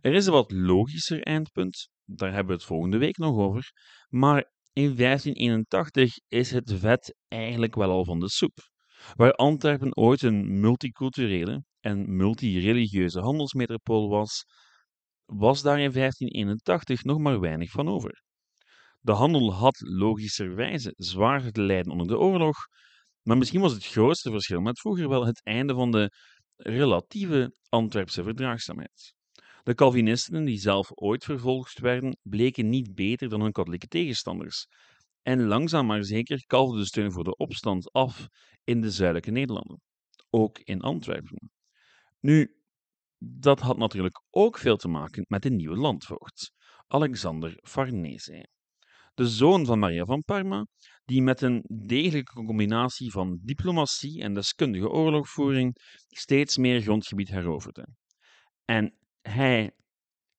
Er 0.00 0.14
is 0.14 0.26
een 0.26 0.32
wat 0.32 0.52
logischer 0.52 1.22
eindpunt, 1.22 1.88
daar 2.04 2.32
hebben 2.32 2.46
we 2.46 2.52
het 2.52 2.64
volgende 2.64 2.98
week 2.98 3.16
nog 3.16 3.36
over, 3.36 3.72
maar 4.08 4.52
in 4.72 4.96
1581 4.96 6.14
is 6.28 6.50
het 6.50 6.72
vet 6.74 7.16
eigenlijk 7.28 7.74
wel 7.74 7.90
al 7.90 8.04
van 8.04 8.20
de 8.20 8.30
soep. 8.30 8.58
Waar 9.14 9.32
Antwerpen 9.32 9.96
ooit 9.96 10.22
een 10.22 10.60
multiculturele 10.60 11.64
en 11.80 12.16
multireligieuze 12.16 13.20
handelsmetropool 13.20 14.08
was, 14.08 14.44
was 15.24 15.62
daar 15.62 15.80
in 15.80 15.92
1581 15.92 17.02
nog 17.02 17.18
maar 17.18 17.40
weinig 17.40 17.70
van 17.70 17.88
over. 17.88 18.22
De 19.08 19.14
handel 19.14 19.52
had 19.52 19.80
logischerwijze 19.80 20.92
zwaar 20.96 21.50
te 21.50 21.62
lijden 21.62 21.92
onder 21.92 22.06
de 22.06 22.18
oorlog, 22.18 22.56
maar 23.22 23.38
misschien 23.38 23.60
was 23.60 23.72
het 23.72 23.86
grootste 23.86 24.30
verschil 24.30 24.60
met 24.60 24.80
vroeger 24.80 25.08
wel 25.08 25.26
het 25.26 25.44
einde 25.44 25.74
van 25.74 25.90
de 25.90 26.12
relatieve 26.56 27.56
Antwerpse 27.68 28.22
verdraagzaamheid. 28.22 29.14
De 29.62 29.74
Calvinisten, 29.74 30.44
die 30.44 30.58
zelf 30.58 30.90
ooit 30.94 31.24
vervolgd 31.24 31.78
werden, 31.78 32.18
bleken 32.22 32.68
niet 32.68 32.94
beter 32.94 33.28
dan 33.28 33.40
hun 33.40 33.52
katholieke 33.52 33.86
tegenstanders. 33.86 34.66
En 35.22 35.46
langzaam 35.46 35.86
maar 35.86 36.04
zeker 36.04 36.46
kalfde 36.46 36.78
de 36.78 36.86
steun 36.86 37.12
voor 37.12 37.24
de 37.24 37.36
opstand 37.36 37.92
af 37.92 38.26
in 38.64 38.80
de 38.80 38.90
zuidelijke 38.90 39.30
Nederlanden, 39.30 39.80
ook 40.30 40.58
in 40.58 40.80
Antwerpen. 40.80 41.50
Nu, 42.20 42.54
dat 43.18 43.60
had 43.60 43.76
natuurlijk 43.76 44.22
ook 44.30 44.58
veel 44.58 44.76
te 44.76 44.88
maken 44.88 45.24
met 45.28 45.42
de 45.42 45.50
nieuwe 45.50 45.76
landvoogd, 45.76 46.52
Alexander 46.86 47.58
Farnese 47.62 48.56
de 49.18 49.26
zoon 49.26 49.66
van 49.66 49.78
Maria 49.78 50.04
van 50.04 50.22
Parma, 50.22 50.66
die 51.04 51.22
met 51.22 51.40
een 51.40 51.64
degelijke 51.86 52.32
combinatie 52.32 53.10
van 53.10 53.38
diplomatie 53.42 54.22
en 54.22 54.34
deskundige 54.34 54.88
oorlogvoering 54.88 55.76
steeds 56.08 56.56
meer 56.56 56.80
grondgebied 56.80 57.28
heroverde. 57.28 57.88
En 58.64 58.94
hij, 59.20 59.72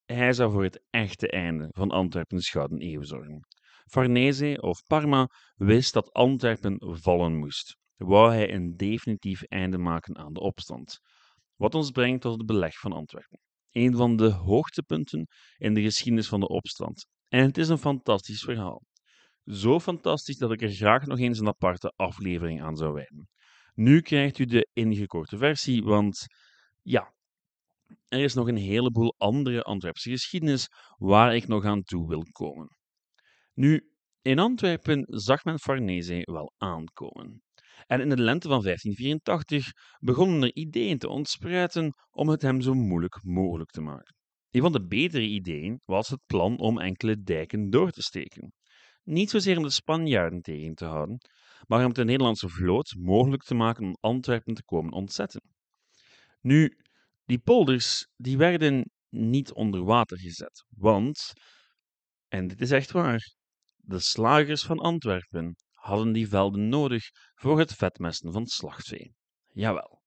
hij 0.06 0.34
zou 0.34 0.52
voor 0.52 0.64
het 0.64 0.84
echte 0.90 1.30
einde 1.30 1.68
van 1.72 1.92
Antwerpens 1.92 2.50
Gouden 2.50 2.82
Eeuw 2.82 3.04
zorgen. 3.04 3.48
Farnese 3.86 4.58
of 4.62 4.84
Parma 4.84 5.30
wist 5.56 5.94
dat 5.94 6.14
Antwerpen 6.14 6.78
vallen 7.02 7.38
moest. 7.38 7.78
Wou 7.96 8.32
hij 8.32 8.54
een 8.54 8.76
definitief 8.76 9.44
einde 9.44 9.78
maken 9.78 10.18
aan 10.18 10.34
de 10.34 10.40
opstand. 10.40 11.00
Wat 11.56 11.76
ons 11.76 11.92
brengt 11.92 12.22
tot 12.22 12.38
het 12.38 12.46
beleg 12.46 12.80
van 12.80 12.92
Antwerpen. 12.92 13.40
Een 13.72 13.96
van 13.96 14.16
de 14.16 14.30
hoogtepunten 14.30 15.28
in 15.58 15.74
de 15.74 15.82
geschiedenis 15.82 16.28
van 16.28 16.40
de 16.40 16.48
opstand 16.48 17.08
en 17.30 17.46
het 17.46 17.58
is 17.58 17.70
een 17.70 17.78
fantastisch 17.78 18.42
verhaal. 18.42 18.84
Zo 19.46 19.80
fantastisch 19.80 20.38
dat 20.38 20.52
ik 20.52 20.62
er 20.62 20.72
graag 20.72 21.06
nog 21.06 21.20
eens 21.20 21.40
een 21.40 21.48
aparte 21.48 21.94
aflevering 21.96 22.62
aan 22.62 22.76
zou 22.76 22.94
wijden. 22.94 23.30
Nu 23.74 24.02
krijgt 24.02 24.40
u 24.40 24.46
de 24.46 24.70
ingekorte 24.74 25.38
versie, 25.38 25.84
want 25.84 26.26
ja, 26.82 27.14
er 28.08 28.20
is 28.20 28.34
nog 28.34 28.48
een 28.48 28.58
heleboel 28.58 29.16
andere 29.18 29.62
Antwerpse 29.62 30.10
geschiedenis 30.10 30.68
waar 30.98 31.36
ik 31.36 31.48
nog 31.48 31.66
aan 31.66 31.82
toe 31.82 32.08
wil 32.08 32.24
komen. 32.32 32.78
Nu, 33.54 33.92
in 34.22 34.40
Antwerpen 34.40 35.04
zag 35.08 35.44
men 35.44 35.60
Farnese 35.60 36.22
wel 36.24 36.54
aankomen. 36.58 37.42
En 37.88 38.02
in 38.02 38.10
de 38.10 38.22
lente 38.22 38.48
van 38.48 38.62
1584 38.62 39.72
begonnen 40.00 40.44
er 40.44 40.56
ideeën 40.56 40.98
te 40.98 41.10
ontspruiten 41.10 41.94
om 42.10 42.30
het 42.30 42.42
hem 42.42 42.62
zo 42.62 42.74
moeilijk 42.74 43.24
mogelijk 43.24 43.70
te 43.70 43.82
maken. 43.82 44.19
Een 44.52 44.62
van 44.62 44.72
de 44.72 44.88
betere 44.88 45.26
ideeën 45.26 45.82
was 45.86 46.10
het 46.10 46.26
plan 46.26 46.60
om 46.60 46.80
enkele 46.80 47.22
dijken 47.22 47.70
door 47.70 47.92
te 47.92 48.02
steken. 48.02 48.54
Niet 49.04 49.30
zozeer 49.30 49.58
om 49.58 49.64
de 49.64 49.70
Spanjaarden 49.70 50.42
tegen 50.42 50.76
te 50.76 50.86
houden, 50.86 51.18
maar 51.68 51.86
om 51.86 51.94
de 51.94 52.04
Nederlandse 52.04 52.50
vloot 52.50 52.96
mogelijk 52.98 53.44
te 53.44 53.56
maken 53.56 53.84
om 53.84 53.98
Antwerpen 54.00 54.54
te 54.54 54.64
komen 54.64 54.94
ontzetten. 54.94 55.42
Nu, 56.42 56.78
die 57.26 57.40
polders 57.40 58.08
die 58.16 58.38
werden 58.38 58.92
niet 59.10 59.54
onder 59.54 59.84
water 59.84 60.20
gezet, 60.20 60.66
want, 60.70 61.34
en 62.28 62.48
dit 62.48 62.62
is 62.62 62.72
echt 62.72 62.92
waar, 62.92 63.34
de 63.76 64.00
slagers 64.00 64.64
van 64.64 64.80
Antwerpen 64.80 65.56
hadden 65.72 66.12
die 66.12 66.28
velden 66.28 66.70
nodig 66.70 67.10
voor 67.36 67.60
het 67.60 67.74
vetmesten 67.74 68.32
van 68.32 68.46
slachtvee. 68.46 69.14
Jawel. 69.48 69.99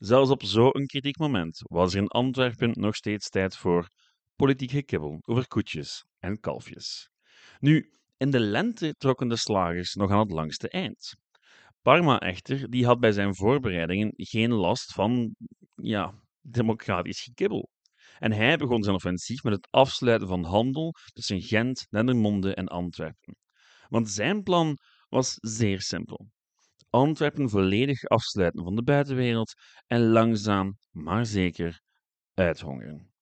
Zelfs 0.00 0.30
op 0.30 0.42
zo'n 0.42 0.86
kritiek 0.86 1.18
moment 1.18 1.60
was 1.62 1.92
er 1.92 2.00
in 2.00 2.08
Antwerpen 2.08 2.70
nog 2.72 2.96
steeds 2.96 3.28
tijd 3.28 3.56
voor 3.56 3.88
politiek 4.36 4.70
gekibbel 4.70 5.18
over 5.22 5.48
koetjes 5.48 6.04
en 6.18 6.40
kalfjes. 6.40 7.10
Nu, 7.58 7.90
in 8.16 8.30
de 8.30 8.40
lente 8.40 8.94
trokken 8.98 9.28
de 9.28 9.36
slagers 9.36 9.94
nog 9.94 10.10
aan 10.10 10.18
het 10.18 10.30
langste 10.30 10.68
eind. 10.68 11.14
Parma 11.82 12.18
echter, 12.18 12.70
die 12.70 12.86
had 12.86 13.00
bij 13.00 13.12
zijn 13.12 13.34
voorbereidingen 13.34 14.12
geen 14.16 14.52
last 14.52 14.92
van, 14.92 15.34
ja, 15.74 16.14
democratisch 16.40 17.22
gekibbel. 17.22 17.70
En 18.18 18.32
hij 18.32 18.56
begon 18.56 18.82
zijn 18.82 18.96
offensief 18.96 19.42
met 19.42 19.52
het 19.52 19.68
afsluiten 19.70 20.28
van 20.28 20.44
handel 20.44 20.94
tussen 21.12 21.42
Gent, 21.42 21.86
Dendermonde 21.90 22.54
en 22.54 22.66
Antwerpen. 22.66 23.36
Want 23.88 24.10
zijn 24.10 24.42
plan 24.42 24.78
was 25.08 25.34
zeer 25.40 25.80
simpel. 25.80 26.28
Antwerpen 26.90 27.50
volledig 27.50 28.04
afsluiten 28.04 28.64
van 28.64 28.74
de 28.74 28.82
buitenwereld 28.82 29.54
en 29.86 30.08
langzaam, 30.08 30.76
maar 30.90 31.26
zeker 31.26 31.80
uithongeren. 32.34 33.12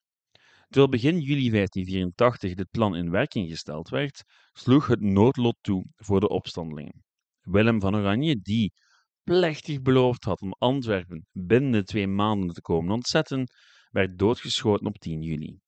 Terwijl 0.68 0.88
begin 0.88 1.20
juli 1.20 1.50
1584 1.50 2.54
dit 2.54 2.70
plan 2.70 2.96
in 2.96 3.10
werking 3.10 3.48
gesteld 3.48 3.88
werd, 3.88 4.24
sloeg 4.52 4.86
het 4.86 5.00
noodlot 5.00 5.56
toe 5.60 5.84
voor 5.96 6.20
de 6.20 6.28
opstandelingen. 6.28 7.04
Willem 7.40 7.80
van 7.80 7.96
Oranje, 7.96 8.36
die 8.36 8.72
plechtig 9.22 9.80
beloofd 9.82 10.24
had 10.24 10.40
om 10.40 10.52
Antwerpen 10.58 11.26
binnen 11.32 11.84
twee 11.84 12.06
maanden 12.06 12.54
te 12.54 12.60
komen 12.60 12.92
ontzetten, 12.92 13.46
werd 13.90 14.18
doodgeschoten 14.18 14.86
op 14.86 14.98
10 14.98 15.22
juli. 15.22 15.58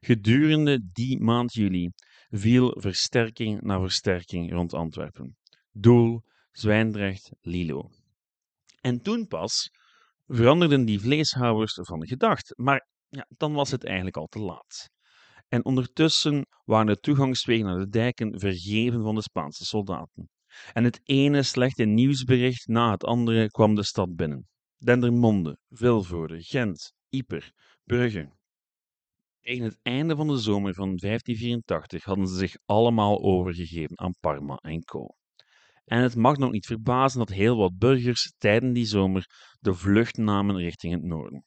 Gedurende 0.00 0.88
die 0.92 1.20
maand 1.20 1.52
juli 1.52 1.90
viel 2.28 2.76
versterking 2.78 3.60
na 3.60 3.80
versterking 3.80 4.52
rond 4.52 4.74
Antwerpen. 4.74 5.36
Doel, 5.70 6.22
Zwijndrecht, 6.52 7.30
Lilo. 7.40 7.90
En 8.80 9.02
toen 9.02 9.26
pas 9.26 9.70
veranderden 10.26 10.84
die 10.84 11.00
vleeshouwers 11.00 11.78
van 11.82 12.06
gedacht, 12.06 12.52
maar 12.56 12.88
ja, 13.08 13.26
dan 13.36 13.52
was 13.52 13.70
het 13.70 13.84
eigenlijk 13.84 14.16
al 14.16 14.26
te 14.26 14.38
laat. 14.38 14.90
En 15.48 15.64
ondertussen 15.64 16.46
waren 16.64 16.86
de 16.86 17.00
toegangswegen 17.00 17.66
naar 17.66 17.78
de 17.78 17.88
dijken 17.88 18.40
vergeven 18.40 19.02
van 19.02 19.14
de 19.14 19.22
Spaanse 19.22 19.64
soldaten. 19.64 20.30
En 20.72 20.84
het 20.84 21.00
ene 21.04 21.42
slechte 21.42 21.84
nieuwsbericht 21.84 22.66
na 22.66 22.90
het 22.90 23.04
andere 23.04 23.50
kwam 23.50 23.74
de 23.74 23.82
stad 23.82 24.16
binnen. 24.16 24.48
Dendermonde, 24.76 25.58
Vilvoorde, 25.68 26.42
Gent, 26.42 26.92
Ieper, 27.08 27.52
Brugge. 27.84 28.32
Tegen 29.40 29.64
het 29.64 29.78
einde 29.82 30.16
van 30.16 30.26
de 30.26 30.38
zomer 30.38 30.74
van 30.74 30.96
1584 30.96 32.04
hadden 32.04 32.26
ze 32.26 32.36
zich 32.36 32.56
allemaal 32.64 33.22
overgegeven 33.22 33.98
aan 33.98 34.14
Parma 34.20 34.56
en 34.56 34.84
Co. 34.84 35.14
En 35.90 36.02
het 36.02 36.16
mag 36.16 36.36
nog 36.36 36.50
niet 36.50 36.66
verbazen 36.66 37.18
dat 37.18 37.28
heel 37.28 37.56
wat 37.56 37.78
burgers 37.78 38.34
tijdens 38.38 38.74
die 38.74 38.84
zomer 38.84 39.26
de 39.60 39.74
vlucht 39.74 40.16
namen 40.16 40.56
richting 40.56 40.92
het 40.92 41.02
noorden. 41.02 41.44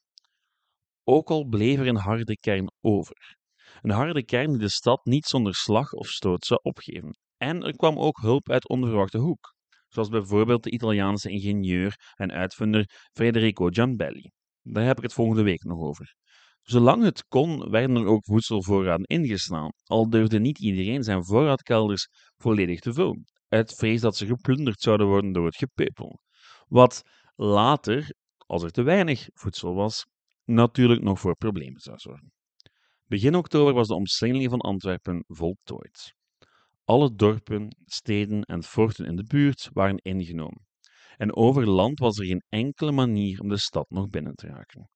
Ook 1.04 1.30
al 1.30 1.46
bleef 1.46 1.80
er 1.80 1.88
een 1.88 1.96
harde 1.96 2.38
kern 2.38 2.72
over. 2.82 3.38
Een 3.82 3.90
harde 3.90 4.26
kern 4.26 4.50
die 4.50 4.60
de 4.60 4.70
stad 4.70 5.06
niet 5.06 5.26
zonder 5.26 5.56
slag 5.56 5.92
of 5.92 6.08
stoot 6.08 6.46
zou 6.46 6.60
opgeven. 6.64 7.18
En 7.38 7.64
er 7.64 7.76
kwam 7.76 7.98
ook 7.98 8.18
hulp 8.22 8.50
uit 8.50 8.68
onverwachte 8.70 9.18
hoek, 9.18 9.56
zoals 9.88 10.10
bijvoorbeeld 10.10 10.64
de 10.64 10.72
Italiaanse 10.72 11.30
ingenieur 11.30 11.96
en 12.16 12.32
uitvinder 12.32 12.90
Federico 13.14 13.68
Giambelli. 13.68 14.32
Daar 14.62 14.86
heb 14.86 14.98
ik 14.98 15.04
het 15.04 15.14
volgende 15.14 15.44
week 15.44 15.64
nog 15.64 15.80
over. 15.80 16.16
Zolang 16.62 17.04
het 17.04 17.26
kon, 17.28 17.70
werden 17.70 17.96
er 17.96 18.06
ook 18.06 18.26
voedselvoorraden 18.26 19.06
ingeslaan, 19.06 19.72
al 19.84 20.10
durfde 20.10 20.40
niet 20.40 20.60
iedereen 20.60 21.04
zijn 21.04 21.26
voorraadkelders 21.26 22.08
volledig 22.38 22.80
te 22.80 22.94
vullen, 22.94 23.26
uit 23.54 23.76
vrees 23.76 24.02
dat 24.02 24.16
ze 24.16 24.26
geplunderd 24.26 24.82
zouden 24.82 25.08
worden 25.08 25.32
door 25.32 25.46
het 25.46 25.58
gepeupel. 25.58 26.20
Wat 26.68 27.02
later, 27.36 28.14
als 28.38 28.64
er 28.64 28.72
te 28.72 28.82
weinig 28.82 29.28
voedsel 29.34 29.74
was, 29.74 30.06
natuurlijk 30.46 31.02
nog 31.02 31.20
voor 31.20 31.36
problemen 31.36 31.82
zou 31.82 31.98
zorgen. 31.98 32.32
Begin 33.06 33.36
oktober 33.36 33.74
was 33.74 33.88
de 33.88 33.96
omsingeling 33.96 34.50
van 34.50 34.60
Antwerpen 34.60 35.24
voltooid. 35.28 36.14
Alle 36.84 37.16
dorpen, 37.16 37.76
steden 37.86 38.42
en 38.42 38.64
forten 38.64 39.06
in 39.06 39.16
de 39.16 39.24
buurt 39.24 39.70
waren 39.74 39.98
ingenomen. 39.98 40.68
En 41.18 41.36
over 41.36 41.68
land 41.70 42.00
was 42.00 42.18
er 42.18 42.26
geen 42.26 42.46
enkele 42.50 42.92
manier 42.92 43.40
om 43.40 43.50
de 43.50 43.58
stad 43.58 43.90
nog 43.90 44.10
binnen 44.10 44.36
te 44.36 44.48
raken. 44.48 44.90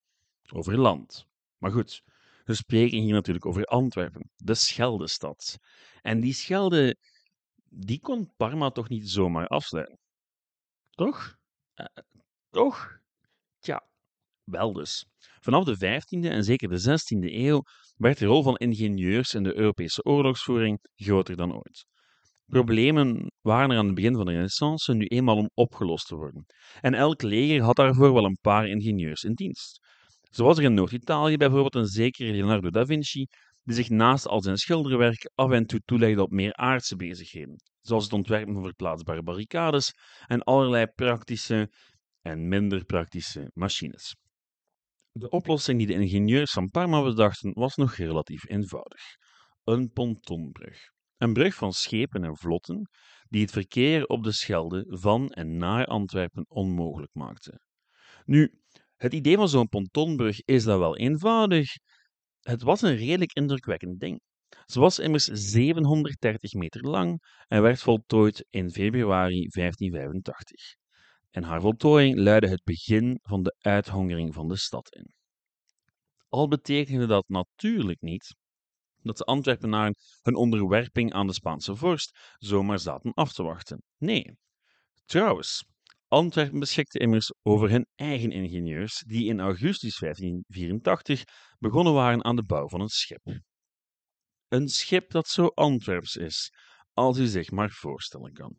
Over 0.52 0.78
land. 0.78 1.26
Maar 1.58 1.72
goed, 1.72 2.02
we 2.44 2.54
spreken 2.54 3.00
hier 3.00 3.14
natuurlijk 3.14 3.46
over 3.46 3.64
Antwerpen, 3.66 4.32
de 4.36 4.54
Scheldestad. 4.56 5.58
En 6.02 6.20
die 6.20 6.34
Schelde, 6.34 6.98
die 7.70 8.00
kon 8.00 8.32
Parma 8.38 8.70
toch 8.70 8.90
niet 8.90 9.10
zomaar 9.10 9.48
afsluiten? 9.48 10.00
Toch? 10.90 11.36
Uh, 11.76 11.86
toch? 12.50 13.00
Tja, 13.60 13.88
wel 14.44 14.74
dus. 14.74 15.06
Vanaf 15.40 15.64
de 15.64 15.76
15e 15.76 16.30
en 16.30 16.44
zeker 16.44 16.70
de 16.70 17.00
16e 17.00 17.34
eeuw 17.34 17.62
werd 17.96 18.18
de 18.18 18.26
rol 18.26 18.44
van 18.44 18.56
ingenieurs 18.56 19.34
in 19.34 19.44
de 19.44 19.56
Europese 19.56 20.04
oorlogsvoering 20.04 20.80
groter 20.96 21.36
dan 21.36 21.54
ooit. 21.54 21.86
Problemen 22.46 23.32
waren 23.42 23.72
er 23.72 23.78
aan 23.78 23.86
het 23.86 23.96
begin 23.96 24.16
van 24.16 24.26
de 24.26 24.32
Renaissance 24.32 24.94
nu 24.94 25.06
eenmaal 25.06 25.38
om 25.38 25.50
opgelost 25.54 26.08
te 26.08 26.16
worden. 26.16 26.46
En 26.82 26.94
elk 26.94 27.22
leger 27.22 27.62
had 27.62 27.76
daarvoor 27.76 28.14
wel 28.14 28.26
een 28.26 28.38
paar 28.42 28.68
ingenieurs 28.68 29.24
in 29.24 29.34
dienst. 29.34 29.80
Zo 30.30 30.44
was 30.44 30.58
er 30.58 30.64
in 30.64 30.74
Noord-Italië 30.74 31.38
bijvoorbeeld 31.38 31.76
een 31.76 31.86
zekere 31.86 32.32
Leonardo 32.32 32.70
da 32.70 32.86
Vinci, 32.86 33.26
die 33.68 33.76
zich 33.76 33.90
naast 33.90 34.28
al 34.28 34.42
zijn 34.42 34.58
schilderwerk 34.58 35.32
af 35.36 35.52
en 35.52 35.66
toe 35.66 35.82
toelegde 35.86 36.22
op 36.22 36.32
meer 36.32 36.54
aardse 36.54 36.96
bezigheden, 36.96 37.56
zoals 37.82 38.04
het 38.04 38.14
ontwerpen 38.14 38.54
van 38.54 38.64
verplaatsbare 38.64 39.24
barricades 39.24 39.94
en 40.28 40.44
allerlei 40.44 40.86
praktische 40.86 41.72
en 42.22 42.48
minder 42.48 42.86
praktische 42.86 43.52
machines. 43.54 44.16
De 45.12 45.30
oplossing 45.30 45.78
die 45.78 45.88
de 45.88 45.94
ingenieurs 45.94 46.52
van 46.52 46.70
Parma 46.70 47.04
bedachten 47.04 47.54
was 47.54 47.76
nog 47.76 47.96
relatief 47.96 48.50
eenvoudig: 48.50 49.02
een 49.64 49.92
pontonbrug. 49.92 50.80
Een 51.18 51.34
brug 51.34 51.56
van 51.56 51.74
schepen 51.74 52.24
en 52.24 52.38
vlotten 52.38 52.90
die 53.30 53.42
het 53.42 53.52
verkeer 53.52 54.06
op 54.06 54.24
de 54.24 54.32
Schelde 54.32 54.86
van 54.88 55.30
en 55.30 55.58
naar 55.58 55.86
Antwerpen 55.86 56.46
onmogelijk 56.48 57.14
maakte. 57.14 57.60
Nu, 58.26 58.60
het 58.96 59.14
idee 59.14 59.36
van 59.36 59.50
zo'n 59.50 59.68
pontonbrug 59.68 60.42
is 60.42 60.64
dat 60.64 60.80
wel 60.80 60.98
eenvoudig. 60.98 61.70
Het 62.48 62.62
was 62.62 62.82
een 62.82 62.96
redelijk 62.96 63.34
indrukwekkend 63.34 64.00
ding. 64.00 64.22
Ze 64.66 64.80
was 64.80 65.00
immers 65.00 65.26
730 65.26 66.54
meter 66.54 66.82
lang 66.82 67.22
en 67.48 67.62
werd 67.62 67.82
voltooid 67.82 68.46
in 68.50 68.72
februari 68.72 69.48
1585 69.50 70.76
en 71.32 71.44
haar 71.44 71.62
voltooiing 71.62 72.18
luidde 72.18 72.50
het 72.50 72.64
begin 72.64 73.20
van 73.22 73.44
de 73.44 73.56
uithongering 73.60 74.34
van 74.34 74.48
de 74.48 74.56
stad 74.56 74.96
in. 74.96 75.14
Al 76.28 76.48
betekende 76.48 77.06
dat 77.06 77.28
natuurlijk 77.28 78.02
niet 78.02 78.36
dat 79.02 79.18
de 79.18 79.24
Antwerpenaren 79.24 79.96
hun 80.22 80.36
onderwerping 80.36 81.14
aan 81.14 81.28
de 81.28 81.34
Spaanse 81.34 81.76
vorst 81.76 82.36
zomaar 82.38 82.80
zaten 82.80 83.14
af 83.14 83.34
te 83.34 83.44
wachten. 83.44 83.84
Nee. 83.98 84.38
Trouwens, 85.06 85.66
Antwerpen 86.10 86.60
beschikte 86.60 87.00
immers 87.00 87.34
over 87.42 87.70
hun 87.70 87.88
eigen 87.96 88.32
ingenieurs, 88.32 89.04
die 89.08 89.28
in 89.28 89.40
augustus 89.40 89.98
1584 90.00 91.24
begonnen 91.60 91.94
waren 91.94 92.24
aan 92.24 92.36
de 92.36 92.46
bouw 92.46 92.68
van 92.68 92.82
een 92.82 92.88
schip. 92.88 93.42
Een 94.48 94.68
schip 94.68 95.12
dat 95.12 95.28
zo 95.28 95.48
Antwerps 95.48 96.16
is, 96.16 96.52
als 96.94 97.18
u 97.18 97.26
zich 97.26 97.52
maar 97.52 97.70
voorstellen 97.70 98.34
kan. 98.34 98.58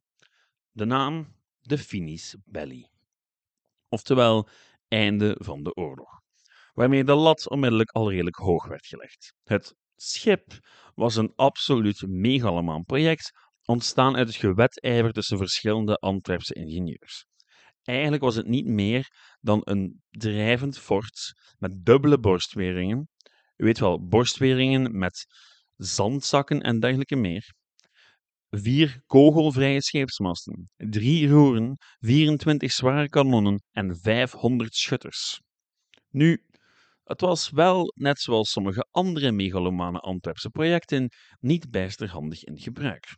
De 0.70 0.84
naam 0.84 1.36
de 1.60 1.78
Finis 1.78 2.36
Belli. 2.44 2.88
Oftewel, 3.88 4.48
einde 4.88 5.36
van 5.38 5.62
de 5.62 5.74
oorlog. 5.74 6.20
Waarmee 6.72 7.04
de 7.04 7.14
lat 7.14 7.48
onmiddellijk 7.48 7.90
al 7.90 8.10
redelijk 8.10 8.36
hoog 8.36 8.66
werd 8.66 8.86
gelegd. 8.86 9.32
Het 9.44 9.74
schip 9.96 10.58
was 10.94 11.16
een 11.16 11.32
absoluut 11.36 12.02
megalomaan 12.06 12.84
project, 12.84 13.30
ontstaan 13.64 14.16
uit 14.16 14.26
het 14.26 14.36
gewetijver 14.36 15.12
tussen 15.12 15.38
verschillende 15.38 15.96
Antwerpse 15.96 16.54
ingenieurs. 16.54 17.26
Eigenlijk 17.88 18.22
was 18.22 18.34
het 18.34 18.46
niet 18.46 18.66
meer 18.66 19.08
dan 19.40 19.60
een 19.64 20.02
drijvend 20.10 20.78
fort 20.78 21.34
met 21.58 21.84
dubbele 21.84 22.18
borstweringen. 22.18 23.08
U 23.56 23.64
weet 23.64 23.78
wel, 23.78 24.06
borstweringen 24.08 24.98
met 24.98 25.26
zandzakken 25.76 26.60
en 26.60 26.80
dergelijke 26.80 27.16
meer 27.16 27.52
vier 28.50 29.02
kogelvrije 29.06 29.82
scheepsmasten, 29.82 30.70
drie 30.76 31.28
roeren, 31.28 31.76
24 31.98 32.72
zware 32.72 33.08
kanonnen 33.08 33.62
en 33.70 33.96
500 33.96 34.74
schutters. 34.74 35.40
Nu, 36.10 36.44
het 37.04 37.20
was 37.20 37.50
wel, 37.50 37.92
net 37.94 38.18
zoals 38.20 38.50
sommige 38.50 38.86
andere 38.90 39.32
megalomane 39.32 39.98
Antwerpse 39.98 40.50
projecten, 40.50 41.08
niet 41.40 41.70
bijster 41.70 42.08
handig 42.08 42.44
in 42.44 42.58
gebruik. 42.58 43.16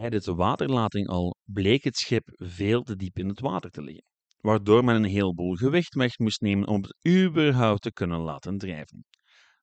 Tijdens 0.00 0.24
de 0.24 0.34
waterlating 0.34 1.08
al 1.08 1.36
bleek 1.44 1.84
het 1.84 1.96
schip 1.96 2.32
veel 2.34 2.82
te 2.82 2.96
diep 2.96 3.18
in 3.18 3.28
het 3.28 3.40
water 3.40 3.70
te 3.70 3.82
liggen, 3.82 4.04
waardoor 4.38 4.84
men 4.84 4.94
een 4.94 5.04
heleboel 5.04 5.54
gewicht 5.54 5.94
weg 5.94 6.18
moest 6.18 6.40
nemen 6.40 6.68
om 6.68 6.82
het 6.82 6.96
überhaupt 7.08 7.82
te 7.82 7.92
kunnen 7.92 8.20
laten 8.20 8.58
drijven. 8.58 9.04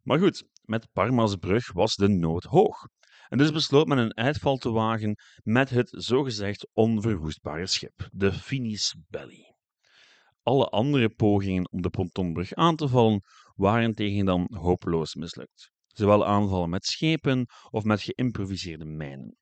Maar 0.02 0.19
goed, 0.19 0.43
met 0.62 0.88
Parma's 0.91 1.36
brug 1.36 1.71
was 1.71 1.95
de 1.95 2.08
nood 2.08 2.43
hoog 2.43 2.88
en 3.30 3.38
dus 3.38 3.52
besloot 3.52 3.88
men 3.88 3.97
een 3.97 4.17
uitval 4.17 4.58
te 4.58 4.71
wagen 4.71 5.15
met 5.43 5.69
het 5.69 5.93
zogezegd 5.97 6.69
onverwoestbare 6.73 7.67
schip, 7.67 8.10
de 8.12 8.34
Finis 8.34 8.95
Belli. 9.08 9.45
Alle 10.41 10.69
andere 10.69 11.10
pogingen 11.10 11.71
om 11.71 11.82
de 11.82 11.89
pontonbrug 11.89 12.54
aan 12.54 12.76
te 12.76 12.88
vallen 12.88 13.21
waren 13.56 13.93
tegen 13.93 14.26
dan 14.26 14.47
hopeloos 14.54 15.15
mislukt, 15.15 15.71
zowel 15.88 16.26
aanvallen 16.26 16.69
met 16.69 16.86
schepen 16.86 17.45
of 17.69 17.84
met 17.84 18.02
geïmproviseerde 18.02 18.86
mijnen. 18.86 19.38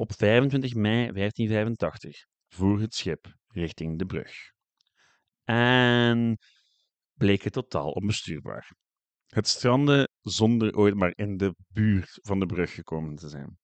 Op 0.00 0.12
25 0.12 0.74
mei 0.74 1.12
1585 1.12 2.26
voer 2.48 2.80
het 2.80 2.94
schip 2.94 3.34
richting 3.48 3.98
de 3.98 4.06
brug. 4.06 4.32
En 5.44 6.38
bleek 7.14 7.42
het 7.42 7.52
totaal 7.52 7.90
onbestuurbaar. 7.90 8.72
Het 9.26 9.48
strandde 9.48 10.08
zonder 10.20 10.76
ooit 10.76 10.94
maar 10.94 11.12
in 11.14 11.36
de 11.36 11.54
buurt 11.68 12.18
van 12.22 12.40
de 12.40 12.46
brug 12.46 12.74
gekomen 12.74 13.14
te 13.14 13.28
zijn. 13.28 13.58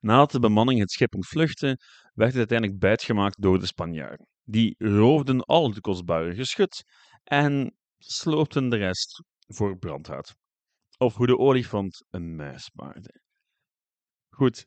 Nadat 0.00 0.30
de 0.30 0.38
bemanning 0.38 0.80
het 0.80 0.90
schip 0.90 1.14
ontvluchtte, 1.14 1.78
werd 2.12 2.30
het 2.30 2.38
uiteindelijk 2.38 2.78
buitgemaakt 2.78 3.42
door 3.42 3.58
de 3.58 3.66
Spanjaarden. 3.66 4.28
Die 4.44 4.74
roofden 4.78 5.40
al 5.40 5.68
het 5.68 5.80
kostbare 5.80 6.34
geschut 6.34 6.84
en 7.24 7.76
sloopten 7.98 8.68
de 8.68 8.76
rest 8.76 9.22
voor 9.46 9.78
brandhout. 9.78 10.34
Of 10.98 11.14
hoe 11.14 11.26
de 11.26 11.38
olifant 11.38 12.04
een 12.10 12.36
muis 12.36 12.68
paarde. 12.68 13.20
Goed, 14.28 14.66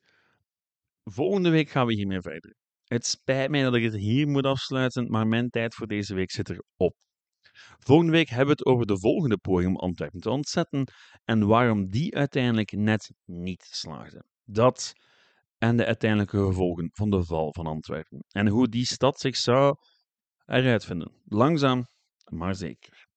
volgende 1.12 1.50
week 1.50 1.70
gaan 1.70 1.88
we 1.88 1.94
hiermee 1.94 2.22
verder. 2.22 2.56
Het 2.84 3.06
spijt 3.06 3.50
mij 3.50 3.64
dat 3.64 3.76
ik 3.76 3.84
het 3.84 3.96
hier 3.96 4.28
moet 4.28 4.46
afsluiten, 4.46 5.10
maar 5.10 5.28
mijn 5.28 5.50
tijd 5.50 5.76
voor 5.76 5.88
deze 5.88 6.14
week 6.14 6.32
zit 6.32 6.50
erop. 6.50 6.96
Volgende 7.80 8.12
week 8.12 8.28
hebben 8.28 8.46
we 8.46 8.52
het 8.52 8.66
over 8.66 8.86
de 8.86 9.00
volgende 9.00 9.38
poging 9.38 9.68
om 9.68 9.76
Antwerpen 9.76 10.20
te 10.20 10.30
ontzetten 10.30 10.92
en 11.24 11.48
waarom 11.48 11.90
die 11.90 12.16
uiteindelijk 12.16 12.72
net 12.72 13.12
niet 13.26 13.68
slaagde. 13.70 14.26
Dat 14.44 14.94
en 15.58 15.78
de 15.78 15.86
uiteindelijke 15.86 16.38
gevolgen 16.38 16.90
van 16.94 17.10
de 17.10 17.24
val 17.24 17.54
van 17.54 17.68
Antwerpen. 17.68 18.24
En 18.28 18.48
hoe 18.48 18.70
die 18.70 18.86
stad 18.86 19.20
zich 19.20 19.36
zou 19.36 19.76
eruit 20.46 20.86
vinden. 20.86 21.12
Langzaam, 21.26 21.86
maar 22.24 22.56
zeker. 22.56 23.08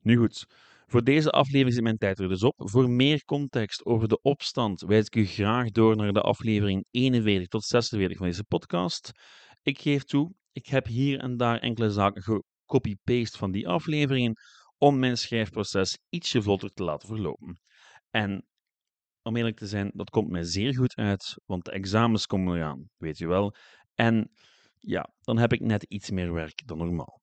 Nu 0.00 0.16
goed, 0.16 0.46
voor 0.86 1.04
deze 1.04 1.30
aflevering 1.30 1.74
zit 1.74 1.82
mijn 1.82 1.98
tijd 1.98 2.18
er 2.18 2.28
dus 2.28 2.42
op. 2.42 2.54
Voor 2.56 2.90
meer 2.90 3.24
context 3.24 3.84
over 3.84 4.08
de 4.08 4.20
opstand 4.20 4.80
wijs 4.80 5.06
ik 5.06 5.16
u 5.16 5.26
graag 5.26 5.70
door 5.70 5.96
naar 5.96 6.12
de 6.12 6.20
aflevering 6.20 6.86
41 6.90 7.48
tot 7.48 7.64
46 7.64 8.16
van 8.16 8.26
deze 8.26 8.44
podcast. 8.44 9.10
Ik 9.62 9.80
geef 9.80 10.04
toe, 10.04 10.32
ik 10.52 10.66
heb 10.66 10.86
hier 10.86 11.18
en 11.18 11.36
daar 11.36 11.58
enkele 11.58 11.90
zaken 11.90 12.22
gecopy-paste 12.22 13.38
van 13.38 13.50
die 13.50 13.68
afleveringen 13.68 14.36
om 14.78 14.98
mijn 14.98 15.18
schrijfproces 15.18 15.98
ietsje 16.08 16.42
vlotter 16.42 16.72
te 16.72 16.84
laten 16.84 17.08
verlopen. 17.08 17.60
En 18.10 18.46
om 19.22 19.36
eerlijk 19.36 19.56
te 19.56 19.66
zijn, 19.66 19.90
dat 19.94 20.10
komt 20.10 20.30
mij 20.30 20.42
zeer 20.42 20.74
goed 20.74 20.96
uit, 20.96 21.34
want 21.44 21.64
de 21.64 21.70
examens 21.70 22.26
komen 22.26 22.56
eraan, 22.56 22.88
weet 22.96 23.18
je 23.18 23.26
wel. 23.26 23.54
En 23.94 24.30
ja, 24.78 25.12
dan 25.20 25.38
heb 25.38 25.52
ik 25.52 25.60
net 25.60 25.82
iets 25.82 26.10
meer 26.10 26.32
werk 26.32 26.66
dan 26.66 26.78
normaal. 26.78 27.20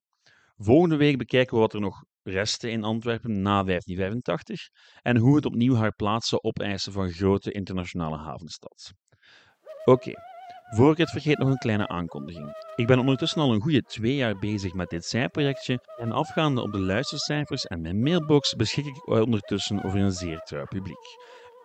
Volgende 0.56 0.96
week 0.96 1.18
bekijken 1.18 1.54
we 1.54 1.60
wat 1.60 1.74
er 1.74 1.80
nog 1.80 2.04
restte 2.24 2.70
in 2.70 2.84
Antwerpen 2.84 3.42
na 3.42 3.64
1585 3.64 4.70
en 5.02 5.18
hoe 5.18 5.36
het 5.36 5.46
opnieuw 5.46 5.76
haar 5.76 5.96
plaats 5.96 6.30
zou 6.30 6.42
opeisen 6.42 6.92
van 6.92 7.12
grote 7.12 7.52
internationale 7.52 8.18
havenstad. 8.18 8.92
Oké, 9.86 10.12
voor 10.76 10.92
ik 10.92 10.98
het 10.98 11.10
vergeet 11.10 11.38
nog 11.38 11.50
een 11.50 11.58
kleine 11.58 11.88
aankondiging. 11.88 12.54
Ik 12.76 12.88
ben 12.88 13.00
ondertussen 13.00 13.42
al 13.42 13.54
een 13.54 13.62
goede 13.62 13.82
twee 13.82 14.16
jaar 14.16 14.40
bezig 14.40 14.74
met 14.74 14.90
dit 14.90 15.06
zijprojectje 15.06 15.80
en 15.98 16.12
afgaande 16.12 16.62
op 16.62 16.72
de 16.72 16.80
luistercijfers 16.80 17.66
en 17.66 17.82
mijn 17.82 18.02
mailbox 18.02 18.56
beschik 18.56 18.86
ik 18.86 19.08
ondertussen 19.08 19.84
over 19.84 20.00
een 20.00 20.12
zeer 20.12 20.40
trouw 20.40 20.66
publiek. 20.66 21.18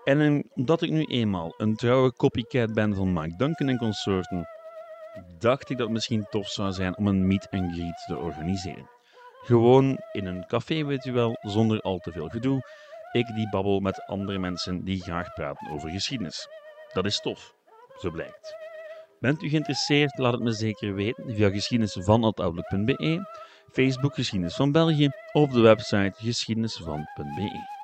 En 0.05 0.51
omdat 0.55 0.83
ik 0.83 0.91
nu 0.91 1.03
eenmaal 1.05 1.55
een 1.57 1.75
trouwe 1.75 2.13
copycat 2.13 2.73
ben 2.73 2.95
van 2.95 3.13
Mike 3.13 3.37
Duncan 3.37 3.69
en 3.69 3.79
consorten, 3.79 4.47
dacht 5.39 5.71
ik 5.71 5.77
dat 5.77 5.87
het 5.87 5.95
misschien 5.95 6.27
tof 6.31 6.49
zou 6.49 6.73
zijn 6.73 6.97
om 6.97 7.07
een 7.07 7.27
meet 7.27 7.51
and 7.51 7.73
greet 7.73 8.05
te 8.07 8.17
organiseren. 8.17 8.91
Gewoon 9.41 9.99
in 10.13 10.27
een 10.27 10.47
café, 10.47 10.85
weet 10.85 11.05
u 11.05 11.13
wel, 11.13 11.39
zonder 11.41 11.81
al 11.81 11.99
te 11.99 12.13
veel 12.13 12.29
gedoe. 12.29 12.63
Ik 13.13 13.27
die 13.35 13.49
babbel 13.49 13.81
met 13.81 14.07
andere 14.07 14.39
mensen 14.39 14.85
die 14.85 15.03
graag 15.03 15.33
praten 15.33 15.71
over 15.71 15.91
geschiedenis. 15.91 16.49
Dat 16.93 17.05
is 17.05 17.21
tof, 17.21 17.55
zo 17.99 18.11
blijkt. 18.11 18.57
Bent 19.21 19.43
u 19.43 19.49
geïnteresseerd? 19.49 20.19
Laat 20.19 20.33
het 20.33 20.43
me 20.43 20.53
zeker 20.53 20.95
weten 20.95 21.35
via 21.35 21.51
geschiedenisvan.outlook.be, 21.51 23.27
Facebook 23.73 24.15
Geschiedenis 24.15 24.55
van 24.55 24.73
België 24.73 25.09
of 25.33 25.51
de 25.51 25.61
website 25.61 26.15
geschiedenisvan.be. 26.17 27.78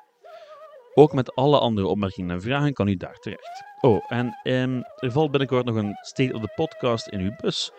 Ook 0.97 1.13
met 1.13 1.35
alle 1.35 1.59
andere 1.59 1.87
opmerkingen 1.87 2.35
en 2.35 2.41
vragen 2.41 2.73
kan 2.73 2.87
u 2.87 2.95
daar 2.95 3.15
terecht. 3.15 3.63
Oh, 3.81 4.05
en 4.07 4.39
ehm, 4.43 4.81
er 4.95 5.11
valt 5.11 5.31
binnenkort 5.31 5.65
nog 5.65 5.75
een 5.75 5.97
State 6.01 6.33
of 6.33 6.41
the 6.41 6.51
Podcast 6.55 7.07
in 7.07 7.19
uw 7.19 7.35
bus 7.41 7.71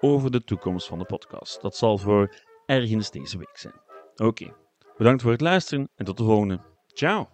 over 0.00 0.30
de 0.30 0.44
toekomst 0.44 0.86
van 0.86 0.98
de 0.98 1.04
podcast. 1.04 1.62
Dat 1.62 1.76
zal 1.76 1.98
voor 1.98 2.34
ergens 2.66 3.10
deze 3.10 3.38
week 3.38 3.58
zijn. 3.58 3.80
Oké, 4.16 4.54
bedankt 4.96 5.22
voor 5.22 5.30
het 5.30 5.40
luisteren 5.40 5.88
en 5.94 6.04
tot 6.04 6.16
de 6.16 6.24
volgende. 6.24 6.60
Ciao! 6.86 7.33